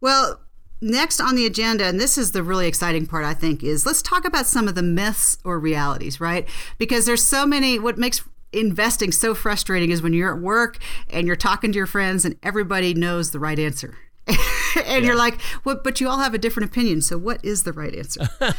Well, 0.02 0.42
next 0.82 1.20
on 1.20 1.36
the 1.36 1.46
agenda, 1.46 1.86
and 1.86 2.00
this 2.00 2.18
is 2.18 2.32
the 2.32 2.44
really 2.44 2.68
exciting 2.68 3.06
part, 3.06 3.26
I 3.26 3.34
think, 3.34 3.64
is 3.64 3.86
let's 3.86 4.02
talk 4.02 4.26
about 4.26 4.46
some 4.46 4.68
of 4.68 4.76
the 4.76 4.84
myths 4.84 5.38
or 5.44 5.60
realities, 5.60 6.20
right? 6.20 6.48
Because 6.78 7.06
there's 7.06 7.26
so 7.26 7.46
many. 7.46 7.80
What 7.80 7.98
makes 7.98 8.24
investing 8.52 9.12
so 9.12 9.36
frustrating 9.36 9.92
is 9.92 10.02
when 10.02 10.14
you're 10.14 10.34
at 10.34 10.42
work 10.42 10.78
and 11.10 11.28
you're 11.28 11.36
talking 11.36 11.72
to 11.72 11.78
your 11.78 11.86
friends 11.86 12.26
and 12.26 12.36
everybody 12.42 12.94
knows 12.94 13.32
the 13.32 13.40
right 13.40 13.60
answer. 13.60 13.98
and 14.28 14.38
yeah. 14.76 14.98
you're 15.00 15.16
like, 15.16 15.40
well, 15.64 15.80
but 15.84 16.00
you 16.00 16.08
all 16.08 16.20
have 16.20 16.34
a 16.34 16.38
different 16.38 16.70
opinion. 16.70 17.02
So, 17.02 17.18
what 17.18 17.44
is 17.44 17.64
the 17.64 17.74
right 17.74 17.96
answer? 17.96 18.26
so, 18.40 18.40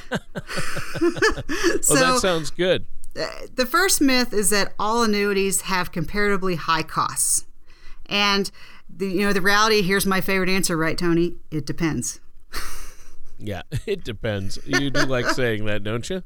well, 1.91 2.15
that 2.15 2.19
sounds 2.21 2.51
good. 2.51 2.87
Uh, 3.19 3.29
the 3.55 3.67
first 3.67 4.01
myth 4.01 4.33
is 4.33 4.51
that 4.51 4.73
all 4.79 5.03
annuities 5.03 5.63
have 5.63 5.93
comparatively 5.93 6.57
high 6.57 6.83
costs. 6.83 7.47
And 8.07 8.51
the 8.97 9.07
you 9.07 9.21
know 9.21 9.33
the 9.33 9.41
reality 9.41 9.83
here's 9.83 10.07
my 10.07 10.21
favorite 10.21 10.49
answer, 10.49 10.77
right, 10.77 10.97
Tony? 10.97 11.37
It 11.51 11.67
depends. 11.67 12.21
yeah, 13.39 13.63
it 13.87 14.05
depends. 14.05 14.59
You 14.67 14.91
do 14.91 15.05
like 15.07 15.27
saying 15.31 15.65
that, 15.67 15.83
don't 15.83 16.09
you? 16.09 16.23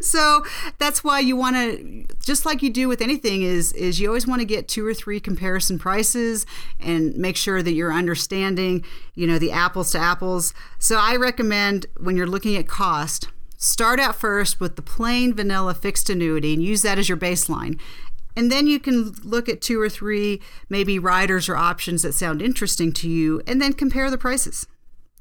so 0.00 0.44
that's 0.78 1.04
why 1.04 1.20
you 1.20 1.36
want 1.36 1.56
to 1.56 2.04
just 2.24 2.44
like 2.44 2.62
you 2.62 2.70
do 2.70 2.88
with 2.88 3.00
anything 3.00 3.42
is 3.42 3.72
is 3.72 4.00
you 4.00 4.08
always 4.08 4.26
want 4.26 4.40
to 4.40 4.44
get 4.44 4.66
two 4.66 4.84
or 4.86 4.94
three 4.94 5.20
comparison 5.20 5.78
prices 5.78 6.44
and 6.80 7.16
make 7.16 7.36
sure 7.36 7.62
that 7.62 7.72
you're 7.72 7.92
understanding 7.92 8.84
you 9.14 9.26
know 9.26 9.38
the 9.38 9.52
apples 9.52 9.92
to 9.92 9.98
apples 9.98 10.54
so 10.78 10.98
i 11.00 11.14
recommend 11.14 11.86
when 11.98 12.16
you're 12.16 12.26
looking 12.26 12.56
at 12.56 12.66
cost 12.66 13.28
start 13.56 14.00
out 14.00 14.16
first 14.16 14.58
with 14.58 14.76
the 14.76 14.82
plain 14.82 15.32
vanilla 15.32 15.72
fixed 15.72 16.10
annuity 16.10 16.52
and 16.52 16.62
use 16.62 16.82
that 16.82 16.98
as 16.98 17.08
your 17.08 17.18
baseline 17.18 17.78
and 18.36 18.50
then 18.50 18.66
you 18.66 18.80
can 18.80 19.12
look 19.22 19.48
at 19.48 19.60
two 19.60 19.80
or 19.80 19.88
three 19.88 20.40
maybe 20.68 20.98
riders 20.98 21.48
or 21.48 21.56
options 21.56 22.02
that 22.02 22.12
sound 22.12 22.42
interesting 22.42 22.92
to 22.92 23.08
you 23.08 23.42
and 23.46 23.60
then 23.60 23.72
compare 23.72 24.10
the 24.10 24.18
prices. 24.18 24.66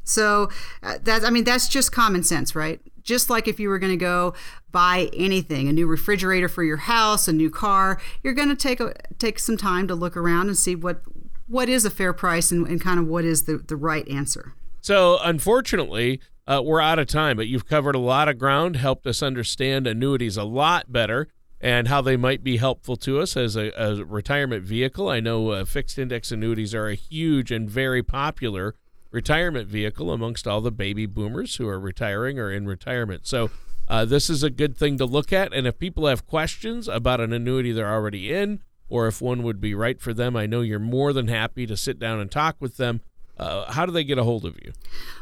So 0.03 0.49
uh, 0.81 0.97
that's 1.01 1.23
i 1.23 1.29
mean 1.29 1.45
that's 1.45 1.69
just 1.69 1.91
common 1.91 2.23
sense 2.23 2.55
right? 2.55 2.81
Just 3.03 3.29
like 3.29 3.47
if 3.47 3.59
you 3.59 3.69
were 3.69 3.79
going 3.79 3.91
to 3.91 3.97
go 3.97 4.33
buy 4.71 5.09
anything, 5.13 5.67
a 5.67 5.73
new 5.73 5.85
refrigerator 5.87 6.47
for 6.47 6.63
your 6.63 6.77
house, 6.77 7.27
a 7.27 7.33
new 7.33 7.49
car, 7.49 7.99
you're 8.23 8.33
going 8.33 8.49
to 8.49 8.55
take 8.55 8.79
a, 8.79 8.93
take 9.19 9.39
some 9.39 9.57
time 9.57 9.87
to 9.89 9.95
look 9.95 10.15
around 10.15 10.47
and 10.47 10.57
see 10.57 10.75
what 10.75 11.01
what 11.47 11.69
is 11.69 11.85
a 11.85 11.89
fair 11.89 12.13
price 12.13 12.51
and, 12.51 12.65
and 12.67 12.81
kind 12.81 12.99
of 12.99 13.07
what 13.07 13.25
is 13.25 13.43
the, 13.43 13.57
the 13.57 13.75
right 13.75 14.07
answer. 14.07 14.53
So, 14.81 15.19
unfortunately, 15.21 16.19
uh, 16.47 16.61
we're 16.63 16.81
out 16.81 16.99
of 16.99 17.07
time, 17.07 17.37
but 17.37 17.47
you've 17.47 17.65
covered 17.65 17.95
a 17.95 17.99
lot 17.99 18.27
of 18.27 18.37
ground, 18.37 18.75
helped 18.75 19.05
us 19.07 19.21
understand 19.21 19.87
annuities 19.87 20.35
a 20.35 20.43
lot 20.43 20.91
better 20.91 21.27
and 21.63 21.87
how 21.87 22.01
they 22.01 22.17
might 22.17 22.43
be 22.43 22.57
helpful 22.57 22.97
to 22.97 23.21
us 23.21 23.37
as 23.37 23.55
a, 23.55 23.71
a 23.77 24.03
retirement 24.03 24.65
vehicle. 24.65 25.07
I 25.07 25.21
know 25.21 25.51
uh, 25.51 25.63
fixed 25.63 25.97
index 25.97 26.29
annuities 26.29 26.75
are 26.75 26.89
a 26.89 26.95
huge 26.95 27.51
and 27.51 27.69
very 27.69 28.03
popular 28.03 28.75
retirement 29.11 29.69
vehicle 29.69 30.11
amongst 30.11 30.45
all 30.45 30.59
the 30.59 30.71
baby 30.71 31.05
boomers 31.05 31.55
who 31.55 31.67
are 31.69 31.79
retiring 31.79 32.37
or 32.37 32.51
in 32.51 32.67
retirement. 32.67 33.25
So 33.25 33.49
uh, 33.87 34.03
this 34.03 34.29
is 34.29 34.43
a 34.43 34.49
good 34.49 34.75
thing 34.75 34.97
to 34.97 35.05
look 35.05 35.31
at. 35.31 35.53
And 35.53 35.65
if 35.65 35.79
people 35.79 36.05
have 36.07 36.27
questions 36.27 36.89
about 36.89 37.21
an 37.21 37.31
annuity 37.31 37.71
they're 37.71 37.89
already 37.89 38.33
in, 38.33 38.59
or 38.89 39.07
if 39.07 39.21
one 39.21 39.41
would 39.43 39.61
be 39.61 39.73
right 39.73 40.01
for 40.01 40.13
them, 40.13 40.35
I 40.35 40.45
know 40.45 40.59
you're 40.59 40.79
more 40.79 41.13
than 41.13 41.29
happy 41.29 41.65
to 41.65 41.77
sit 41.77 41.97
down 41.97 42.19
and 42.19 42.29
talk 42.29 42.57
with 42.59 42.75
them. 42.75 42.99
Uh, 43.37 43.71
how 43.71 43.85
do 43.85 43.91
they 43.91 44.03
get 44.03 44.19
a 44.19 44.23
hold 44.23 44.45
of 44.45 44.55
you? 44.63 44.71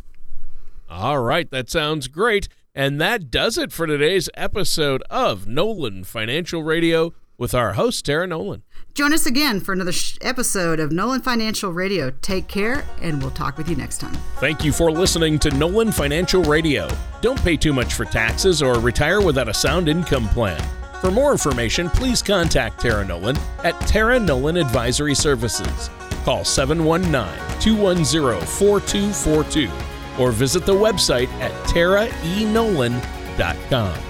All 0.89 1.21
right, 1.21 1.51
that 1.51 1.71
sounds 1.71 2.09
great. 2.09 2.49
And 2.75 3.01
that 3.01 3.31
does 3.31 3.59
it 3.59 3.73
for 3.73 3.87
today's 3.87 4.29
episode 4.35 5.03
of 5.11 5.47
Nolan 5.47 6.05
Financial 6.05 6.63
Radio 6.63 7.13
with 7.37 7.55
our 7.55 7.73
host 7.73 8.05
Tara 8.05 8.27
Nolan. 8.27 8.63
Join 8.95 9.13
us 9.13 9.27
again 9.27 9.61
for 9.61 9.73
another 9.73 9.93
sh- 9.93 10.19
episode 10.21 10.81
of 10.81 10.93
Nolan 10.93 11.23
Financial 11.23 11.73
Radio. 11.73 12.11
Take 12.23 12.49
care, 12.49 12.85
and 13.01 13.21
we'll 13.21 13.31
talk 13.31 13.57
with 13.57 13.69
you 13.69 13.77
next 13.77 13.99
time. 13.99 14.15
Thank 14.37 14.65
you 14.65 14.73
for 14.73 14.91
listening 14.91 15.39
to 15.41 15.51
Nolan 15.51 15.93
Financial 15.93 16.43
Radio. 16.43 16.89
Don't 17.21 17.43
pay 17.43 17.57
too 17.57 17.73
much 17.73 17.95
for 17.95 18.05
taxes 18.05 18.63
or 18.63 18.79
retire 18.81 19.21
without 19.21 19.49
a 19.49 19.55
sound 19.55 19.89
income 19.89 20.29
plan. 20.29 20.61
For 21.01 21.11
more 21.11 21.33
information, 21.33 21.89
please 21.89 22.23
contact 22.23 22.81
Tara 22.81 23.05
Nolan 23.05 23.37
at 23.65 23.81
Tara 23.87 24.21
Nolan 24.21 24.59
Advisory 24.59 25.15
Services. 25.15 25.89
Call 26.25 26.45
719 26.45 27.61
210 27.61 28.47
4242 28.47 29.71
or 30.23 30.31
visit 30.31 30.67
the 30.67 30.75
website 30.75 31.29
at 31.41 31.53
taraenolan.com. 31.67 34.10